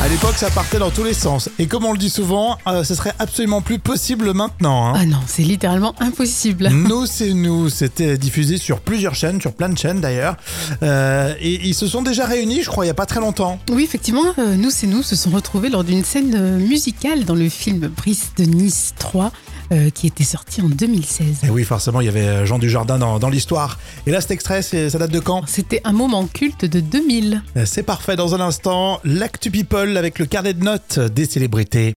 À 0.03 0.10
l'époque, 0.10 0.36
ça 0.36 0.50
partait 0.50 0.79
dans 0.79 0.91
tous 0.91 1.05
les 1.05 1.13
sens. 1.13 1.50
Et 1.60 1.65
comme 1.67 1.86
on 1.86 1.93
le 1.93 1.98
dit 1.98 2.10
souvent, 2.10 2.57
euh, 2.67 2.83
ce 2.83 2.93
serait 2.93 3.13
absolument 3.19 3.62
plus 3.62 3.79
possible 3.79 4.33
maintenant. 4.33 4.88
hein. 4.89 4.93
Ah 4.98 5.05
non, 5.05 5.19
c'est 5.27 5.43
littéralement 5.43 5.95
impossible. 6.01 6.67
Nous, 6.74 7.05
c'est 7.07 7.33
nous. 7.33 7.69
C'était 7.69 8.17
diffusé 8.17 8.57
sur 8.57 8.81
plusieurs 8.81 9.15
chaînes, 9.15 9.39
sur 9.39 9.53
plein 9.53 9.69
de 9.69 9.77
chaînes 9.77 10.01
d'ailleurs. 10.01 10.36
Euh, 10.83 11.33
et 11.39 11.65
ils 11.65 11.74
se 11.74 11.88
sont 11.88 12.01
déjà 12.01 12.25
réunis, 12.25 12.63
je 12.63 12.69
crois, 12.69 12.83
il 12.83 12.88
n'y 12.88 12.91
a 12.91 12.95
pas 12.95 13.05
très 13.05 13.22
longtemps. 13.22 13.60
Oui, 13.72 13.83
effectivement, 13.86 14.24
euh, 14.39 14.55
nous 14.55 14.72
c'est 14.72 14.88
nous 14.88 15.03
se 15.03 15.15
sont 15.15 15.29
retrouvés 15.29 15.69
lors 15.69 15.86
d'une 15.86 16.03
scène 16.03 16.33
euh, 16.36 16.57
musicale 16.57 17.24
dans 17.24 17.36
le 17.36 17.48
film 17.48 17.88
Brice 17.88 18.31
de 18.38 18.43
Nice 18.43 18.93
3 19.00 19.31
euh, 19.72 19.89
qui 19.89 20.08
était 20.08 20.24
sorti 20.24 20.62
en 20.62 20.70
2016. 20.70 21.43
Et 21.46 21.50
oui, 21.50 21.63
forcément, 21.63 22.01
il 22.01 22.05
y 22.05 22.10
avait 22.10 22.27
euh, 22.27 22.46
Jean 22.46 22.60
Dujardin 22.60 22.98
dans, 22.98 23.20
dans 23.20 23.29
l'histoire. 23.29 23.79
Et 24.05 24.12
là, 24.12 24.22
cet 24.22 24.32
extrait, 24.32 24.62
ça 24.62 24.98
date 24.98 25.12
de 25.12 25.20
quand? 25.20 25.43
C'était 25.48 25.82
un 25.84 25.93
moment 25.93 26.25
culte 26.27 26.65
de 26.65 26.79
2000. 26.79 27.41
Euh, 27.58 27.65
C'est 27.65 27.84
parfait 27.84 28.15
dans 28.15 28.36
un 28.36 28.39
instant. 28.39 29.00
L'actu 29.03 29.51
people 29.51 29.98
avec 29.98 30.20
le 30.20 30.25
carnet 30.25 30.53
de 30.53 30.63
notes 30.63 31.00
des 31.00 31.25
célébrités. 31.25 31.93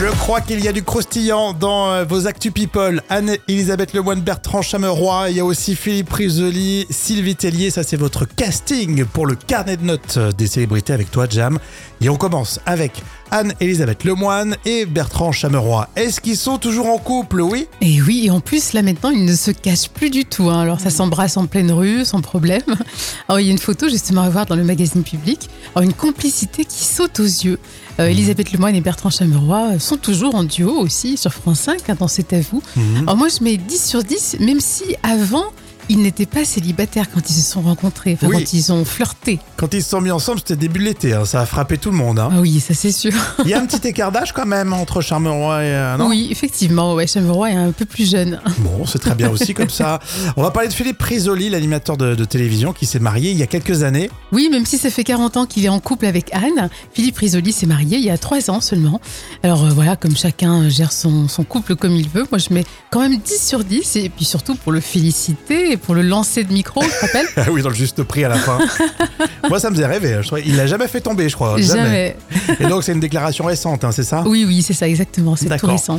Je 0.00 0.06
crois 0.06 0.40
qu'il 0.40 0.62
y 0.62 0.68
a 0.68 0.72
du 0.72 0.82
croustillant 0.82 1.52
dans 1.52 2.04
vos 2.04 2.26
actu 2.26 2.50
people. 2.50 3.00
Anne-Elisabeth 3.08 3.92
Lemoine, 3.94 4.20
Bertrand 4.20 4.60
Chameroy, 4.60 5.30
il 5.30 5.36
y 5.36 5.40
a 5.40 5.44
aussi 5.44 5.76
Philippe 5.76 6.12
Risoli, 6.12 6.86
Sylvie 6.90 7.36
Tellier. 7.36 7.70
Ça, 7.70 7.84
c'est 7.84 7.96
votre 7.96 8.24
casting 8.24 9.04
pour 9.04 9.26
le 9.26 9.36
carnet 9.36 9.76
de 9.76 9.84
notes 9.84 10.18
des 10.36 10.48
célébrités 10.48 10.92
avec 10.92 11.10
toi, 11.12 11.26
Jam. 11.30 11.58
Et 12.00 12.08
on 12.08 12.16
commence 12.16 12.60
avec 12.64 13.02
Anne-Elisabeth 13.32 14.04
Lemoine 14.04 14.56
et 14.64 14.86
Bertrand 14.86 15.32
Chameroy. 15.32 15.88
Est-ce 15.96 16.20
qu'ils 16.20 16.36
sont 16.36 16.56
toujours 16.58 16.86
en 16.88 16.98
couple, 16.98 17.40
oui 17.40 17.66
Et 17.80 18.00
oui, 18.00 18.22
et 18.26 18.30
en 18.30 18.38
plus, 18.40 18.72
là 18.72 18.82
maintenant, 18.82 19.10
ils 19.10 19.24
ne 19.24 19.34
se 19.34 19.50
cachent 19.50 19.88
plus 19.88 20.08
du 20.08 20.24
tout. 20.24 20.48
hein. 20.48 20.60
Alors, 20.60 20.78
ça 20.80 20.90
s'embrasse 20.90 21.36
en 21.36 21.46
pleine 21.46 21.72
rue, 21.72 22.04
sans 22.04 22.20
problème. 22.20 22.62
Alors, 23.28 23.40
il 23.40 23.46
y 23.46 23.48
a 23.48 23.52
une 23.52 23.58
photo 23.58 23.88
justement 23.88 24.22
à 24.22 24.28
voir 24.30 24.46
dans 24.46 24.54
le 24.56 24.62
magazine 24.64 25.02
public. 25.02 25.48
Alors, 25.74 25.82
une 25.82 25.92
complicité 25.92 26.64
qui 26.64 26.84
saute 26.84 27.18
aux 27.18 27.24
yeux. 27.24 27.58
Euh, 28.00 28.06
Elisabeth 28.06 28.52
Lemoine 28.52 28.76
et 28.76 28.80
Bertrand 28.80 29.10
Chameroy 29.10 29.80
sont 29.80 29.96
toujours 29.96 30.36
en 30.36 30.44
duo 30.44 30.70
aussi 30.78 31.16
sur 31.16 31.32
France 31.34 31.60
5 31.60 31.90
hein, 31.90 31.96
dans 31.98 32.06
C'est 32.08 32.32
à 32.32 32.40
vous. 32.40 32.62
Alors, 33.02 33.16
moi, 33.16 33.26
je 33.28 33.42
mets 33.42 33.56
10 33.56 33.84
sur 33.84 34.04
10, 34.04 34.36
même 34.40 34.60
si 34.60 34.84
avant, 35.02 35.46
ils 35.88 36.00
n'étaient 36.00 36.26
pas 36.26 36.44
célibataires 36.44 37.06
quand 37.12 37.28
ils 37.30 37.32
se 37.34 37.50
sont 37.50 37.60
rencontrés, 37.62 38.14
enfin, 38.14 38.28
Oui. 38.28 38.36
quand 38.44 38.52
ils 38.52 38.72
ont 38.72 38.84
flirté. 38.84 39.38
Quand 39.56 39.72
ils 39.74 39.82
se 39.82 39.90
sont 39.90 40.00
mis 40.00 40.10
ensemble, 40.10 40.38
c'était 40.38 40.56
début 40.56 40.80
de 40.80 40.84
l'été. 40.84 41.12
hein. 41.14 41.24
Ça 41.24 41.40
a 41.40 41.46
frappé 41.46 41.78
tout 41.78 41.90
le 41.90 41.96
monde. 41.96 42.18
hein. 42.18 42.30
Ah 42.32 42.40
oui, 42.40 42.60
ça 42.60 42.74
c'est 42.74 42.92
sûr. 42.92 43.12
Il 43.44 43.50
y 43.50 43.54
a 43.54 43.60
un 43.60 43.66
petit 43.66 43.86
écart 43.88 44.12
d'âge 44.12 44.32
quand 44.32 44.46
même 44.46 44.72
entre 44.72 45.00
Chameroy 45.00 45.64
et... 45.64 45.68
euh, 45.68 45.96
non? 45.96 46.08
Oui, 46.08 46.28
effectivement, 46.30 46.94
ouais, 46.94 47.04
est 47.06 47.16
un 47.54 47.72
peu 47.72 47.84
plus 47.84 48.10
jeune. 48.10 48.40
Bon, 48.58 48.84
c'est 48.86 48.98
très 48.98 49.14
bien 49.14 49.30
aussi 49.30 49.54
comme 49.54 49.70
ça. 49.70 50.00
On 50.36 50.42
va 50.42 50.50
parler 50.50 50.68
de 50.68 50.74
Philippe 50.74 50.98
Prisoli, 50.98 51.48
l'animateur 51.48 51.96
de, 51.96 52.14
de 52.14 52.24
télévision 52.24 52.72
qui 52.72 52.86
s'est 52.86 52.98
marié 52.98 53.30
il 53.30 53.38
y 53.38 53.42
a 53.42 53.46
quelques 53.46 53.82
années. 53.82 54.10
Oui, 54.32 54.48
même 54.50 54.66
si 54.66 54.78
ça 54.78 54.90
fait 54.90 55.04
40 55.04 55.36
ans 55.36 55.46
qu'il 55.46 55.64
est 55.64 55.68
en 55.70 55.80
couple 55.80 56.06
avec 56.06 56.32
Anne, 56.34 56.68
Philippe 56.92 57.16
Risoli 57.18 57.52
s'est 57.52 57.66
marié 57.66 57.98
il 57.98 58.04
y 58.04 58.10
a 58.10 58.18
3 58.18 58.50
ans 58.50 58.60
seulement. 58.60 59.00
Alors 59.42 59.64
euh, 59.64 59.70
voilà, 59.70 59.96
comme 59.96 60.16
chacun 60.16 60.68
gère 60.68 60.92
son, 60.92 61.28
son 61.28 61.44
couple 61.44 61.76
comme 61.76 61.92
il 61.94 62.08
veut, 62.08 62.26
moi 62.30 62.38
je 62.38 62.52
mets 62.52 62.64
quand 62.90 63.00
même 63.00 63.16
10 63.18 63.46
sur 63.46 63.64
10 63.64 63.96
et 63.96 64.08
puis 64.08 64.24
surtout 64.24 64.54
pour 64.56 64.72
le 64.72 64.80
féliciter 64.80 65.77
pour 65.78 65.94
le 65.94 66.02
lancer 66.02 66.44
de 66.44 66.52
micro, 66.52 66.82
je 66.82 67.00
rappelle 67.06 67.26
Ah 67.36 67.50
oui, 67.50 67.62
dans 67.62 67.68
le 67.70 67.74
juste 67.74 68.02
prix 68.02 68.24
à 68.24 68.28
la 68.28 68.36
fin. 68.36 68.58
Moi, 69.48 69.58
ça 69.60 69.70
me 69.70 69.74
faisait 69.74 69.86
rêver. 69.86 70.14
hein. 70.14 70.20
Je 70.22 70.28
il 70.44 70.56
l'a 70.56 70.66
jamais 70.66 70.88
fait 70.88 71.00
tomber, 71.00 71.28
je 71.28 71.34
crois. 71.34 71.60
Jamais. 71.60 72.16
Et 72.60 72.66
donc, 72.66 72.84
c'est 72.84 72.92
une 72.92 73.00
déclaration 73.00 73.44
récente, 73.44 73.84
hein, 73.84 73.92
c'est 73.92 74.02
ça? 74.04 74.22
Oui, 74.26 74.44
oui, 74.46 74.62
c'est 74.62 74.74
ça, 74.74 74.88
exactement, 74.88 75.36
c'est 75.36 75.56
tout 75.58 75.66
récent. 75.66 75.98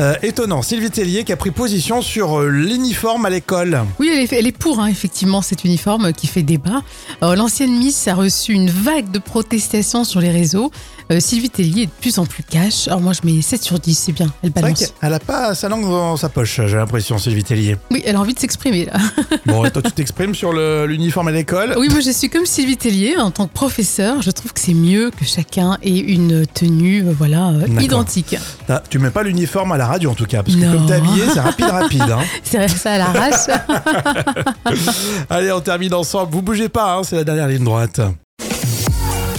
Euh, 0.00 0.14
Étonnant. 0.22 0.62
Sylvie 0.62 0.90
Tellier 0.90 1.24
qui 1.24 1.32
a 1.32 1.36
pris 1.36 1.50
position 1.50 2.02
sur 2.02 2.40
euh, 2.40 2.48
l'uniforme 2.48 3.26
à 3.26 3.30
l'école. 3.30 3.80
Oui, 3.98 4.10
elle 4.12 4.20
est, 4.20 4.32
elle 4.32 4.46
est 4.46 4.56
pour, 4.56 4.80
hein, 4.80 4.86
effectivement, 4.88 5.42
cet 5.42 5.64
uniforme 5.64 6.12
qui 6.12 6.26
fait 6.26 6.42
débat. 6.42 6.82
Alors, 7.20 7.36
L'ancienne 7.36 7.76
Miss 7.78 8.06
a 8.08 8.14
reçu 8.14 8.52
une 8.52 8.70
vague 8.70 9.10
de 9.10 9.18
protestations 9.18 10.04
sur 10.04 10.20
les 10.20 10.30
réseaux. 10.30 10.70
Euh, 11.12 11.18
Sylvie 11.18 11.50
Tellier 11.50 11.82
est 11.82 11.86
de 11.86 11.90
plus 12.00 12.18
en 12.20 12.24
plus 12.26 12.44
cash. 12.44 12.86
Alors 12.86 13.00
moi, 13.00 13.12
je 13.12 13.20
mets 13.28 13.42
7 13.42 13.62
sur 13.62 13.80
10, 13.80 13.94
c'est 13.98 14.12
bien, 14.12 14.32
elle 14.44 14.50
vrai 14.50 14.62
balance. 14.62 14.94
qu'elle 15.00 15.12
a 15.12 15.18
pas 15.18 15.54
sa 15.56 15.68
langue 15.68 15.82
dans 15.82 16.16
sa 16.16 16.28
poche, 16.28 16.60
j'ai 16.66 16.76
l'impression, 16.76 17.18
Sylvie 17.18 17.42
Tellier. 17.42 17.76
Oui, 17.90 18.00
elle 18.06 18.14
a 18.14 18.20
envie 18.20 18.32
de 18.34 18.38
s'exprimer 18.38 18.84
là. 18.86 18.92
Bon, 19.46 19.68
toi, 19.70 19.82
tu 19.82 19.90
t'exprimes 19.90 20.34
sur 20.36 20.52
l'uniforme 20.52 21.26
à 21.28 21.32
l'école? 21.32 21.74
Oui, 21.78 21.88
moi 21.88 21.98
je 22.00 22.10
suis 22.12 22.28
comme 22.30 22.46
Sylvie 22.46 22.76
Tellier 22.76 23.16
en 23.16 23.32
tant 23.32 23.46
que 23.48 23.52
professeur. 23.52 24.22
Je 24.22 24.30
trouve 24.30 24.52
que 24.52 24.60
c'est 24.60 24.74
mieux 24.74 25.10
que 25.10 25.24
chacun 25.24 25.78
ait 25.82 25.98
une 25.98 26.46
tenue, 26.46 27.02
euh, 27.08 27.12
voilà, 27.16 27.48
euh, 27.48 27.66
identique. 27.80 28.36
Ah, 28.68 28.80
Tu 28.88 29.00
mets 29.00 29.10
pas 29.10 29.24
l'uniforme 29.24 29.72
à 29.72 29.76
la 29.78 29.86
radio 29.88 30.10
en 30.10 30.14
tout 30.14 30.26
cas, 30.26 30.44
parce 30.44 30.54
que 30.56 30.60
Non. 30.64 30.72
comme 30.76 30.86
t'es 30.86 30.92
habillé, 30.94 31.24
c'est 31.32 31.40
rapide, 31.40 31.64
rapide. 31.66 32.02
hein. 32.02 32.20
C'est 32.44 32.68
ça 32.68 32.92
à 32.92 32.98
l'arrache. 32.98 33.48
Allez, 35.30 35.50
on 35.50 35.60
termine 35.60 35.94
ensemble. 35.94 36.32
Vous 36.32 36.42
bougez 36.42 36.68
pas, 36.68 36.94
hein, 36.98 37.02
c'est 37.02 37.16
la 37.16 37.24
dernière 37.24 37.48
ligne 37.48 37.64
droite. 37.64 38.00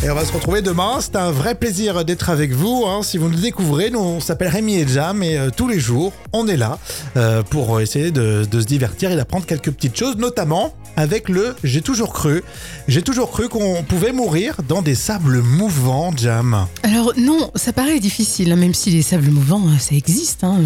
Et 0.03 0.09
on 0.09 0.15
va 0.15 0.25
se 0.25 0.33
retrouver 0.33 0.63
demain. 0.63 0.97
C'est 0.99 1.15
un 1.15 1.29
vrai 1.31 1.53
plaisir 1.53 2.03
d'être 2.03 2.31
avec 2.31 2.51
vous. 2.53 2.85
hein. 2.87 3.01
Si 3.03 3.19
vous 3.19 3.29
nous 3.29 3.37
découvrez, 3.39 3.91
nous 3.91 3.99
on 3.99 4.19
s'appelle 4.19 4.47
Rémi 4.47 4.75
et 4.77 4.87
Jam 4.87 5.21
et 5.21 5.37
euh, 5.37 5.49
tous 5.55 5.67
les 5.67 5.79
jours, 5.79 6.11
on 6.33 6.47
est 6.47 6.57
là 6.57 6.79
euh, 7.17 7.43
pour 7.43 7.79
essayer 7.79 8.09
de, 8.09 8.43
de 8.49 8.61
se 8.61 8.65
divertir 8.65 9.11
et 9.11 9.15
d'apprendre 9.15 9.45
quelques 9.45 9.69
petites 9.71 9.95
choses, 9.95 10.17
notamment 10.17 10.73
avec 10.97 11.29
le 11.29 11.55
J'ai 11.63 11.81
toujours 11.81 12.11
cru. 12.13 12.43
J'ai 12.87 13.01
toujours 13.03 13.29
cru 13.31 13.47
qu'on 13.47 13.83
pouvait 13.83 14.11
mourir 14.11 14.55
dans 14.67 14.81
des 14.81 14.95
sables 14.95 15.39
mouvants, 15.41 16.11
Jam. 16.17 16.65
Alors 16.83 17.13
non, 17.17 17.51
ça 17.55 17.71
paraît 17.71 17.99
difficile, 17.99 18.51
hein, 18.51 18.55
même 18.57 18.73
si 18.73 18.89
les 18.89 19.03
sables 19.03 19.29
mouvants, 19.29 19.61
euh, 19.67 19.77
ça 19.79 19.93
existe. 19.95 20.43
hein. 20.43 20.57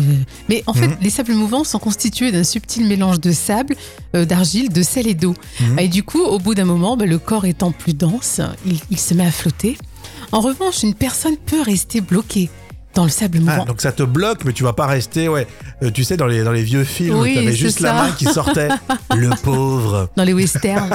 Mais 0.48 0.64
en 0.66 0.74
fait, 0.74 0.88
Mhm. 0.88 0.98
les 1.02 1.10
sables 1.10 1.34
mouvants 1.34 1.64
sont 1.66 1.78
constitués 1.80 2.32
d'un 2.32 2.44
subtil 2.46 2.88
mélange 2.88 3.20
de 3.20 3.32
sable, 3.34 3.76
euh, 4.16 4.24
d'argile, 4.24 4.70
de 4.70 4.82
sel 4.82 5.08
et 5.08 5.14
d'eau. 5.14 5.36
Mhm. 5.60 5.80
Et 5.80 5.88
du 5.90 6.04
coup, 6.04 6.24
au 6.24 6.40
bout 6.40 6.56
d'un 6.56 6.66
moment, 6.66 6.96
bah, 6.96 7.06
le 7.06 7.20
corps 7.20 7.46
étant 7.46 7.72
plus 7.72 7.94
dense, 7.94 8.40
il, 8.66 8.80
il 8.90 9.00
se 9.00 9.14
met 9.14 9.25
à 9.26 9.32
flotter. 9.32 9.78
En 10.32 10.40
revanche, 10.40 10.84
une 10.84 10.94
personne 10.96 11.38
peut 11.38 11.62
rester 11.62 12.02
bloquée 12.02 12.50
dans 12.94 13.04
le 13.04 13.10
sable 13.10 13.40
Ah, 13.42 13.52
mouvant. 13.52 13.66
donc 13.66 13.82
ça 13.82 13.92
te 13.92 14.04
bloque, 14.04 14.46
mais 14.46 14.54
tu 14.54 14.64
vas 14.64 14.72
pas 14.72 14.86
rester, 14.88 15.28
ouais. 15.28 15.48
euh, 15.84 15.92
tu 15.92 16.06
sais, 16.06 16.16
dans 16.16 16.28
les, 16.28 16.44
dans 16.44 16.54
les 16.54 16.64
vieux 16.64 16.86
films, 16.86 17.20
Oui, 17.20 17.34
t'avais 17.36 17.48
c'est 17.48 17.58
juste 17.58 17.82
la 17.82 17.92
main 17.94 18.12
qui 18.12 18.24
sortait. 18.24 18.70
le 19.16 19.30
pauvre. 19.44 20.10
Dans 20.16 20.24
les 20.24 20.32
westerns. 20.34 20.90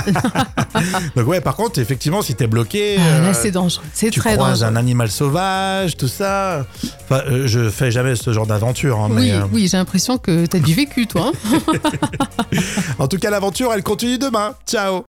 Donc 1.16 1.26
ouais, 1.28 1.42
par 1.42 1.56
contre, 1.56 1.78
effectivement, 1.78 2.22
si 2.22 2.34
t'es 2.34 2.46
bloqué, 2.46 2.96
Ah, 2.98 3.02
euh, 3.02 3.32
c'est 3.34 3.50
dangereux. 3.50 3.84
C'est 3.92 4.08
tu 4.10 4.18
très 4.20 4.34
croises 4.36 4.60
dangereux. 4.60 4.72
un 4.72 4.76
animal 4.76 5.10
sauvage, 5.10 5.98
tout 5.98 6.08
ça. 6.08 6.64
Enfin, 7.04 7.20
euh, 7.26 7.46
je 7.46 7.68
fais 7.68 7.90
jamais 7.90 8.16
ce 8.16 8.32
genre 8.32 8.46
d'aventure, 8.46 8.98
hein, 8.98 9.08
Oui, 9.10 9.32
oui, 9.52 9.68
j'ai 9.68 9.76
l'impression 9.76 10.16
que 10.16 10.46
tu 10.46 10.56
as 10.56 10.60
du 10.60 10.72
vécu, 10.72 11.06
toi. 11.06 11.32
hein. 11.34 11.72
en 12.98 13.08
tout 13.08 13.18
cas, 13.18 13.28
l'aventure, 13.28 13.74
elle 13.74 13.82
continue 13.82 14.16
demain. 14.16 14.54
Ciao 14.66 15.02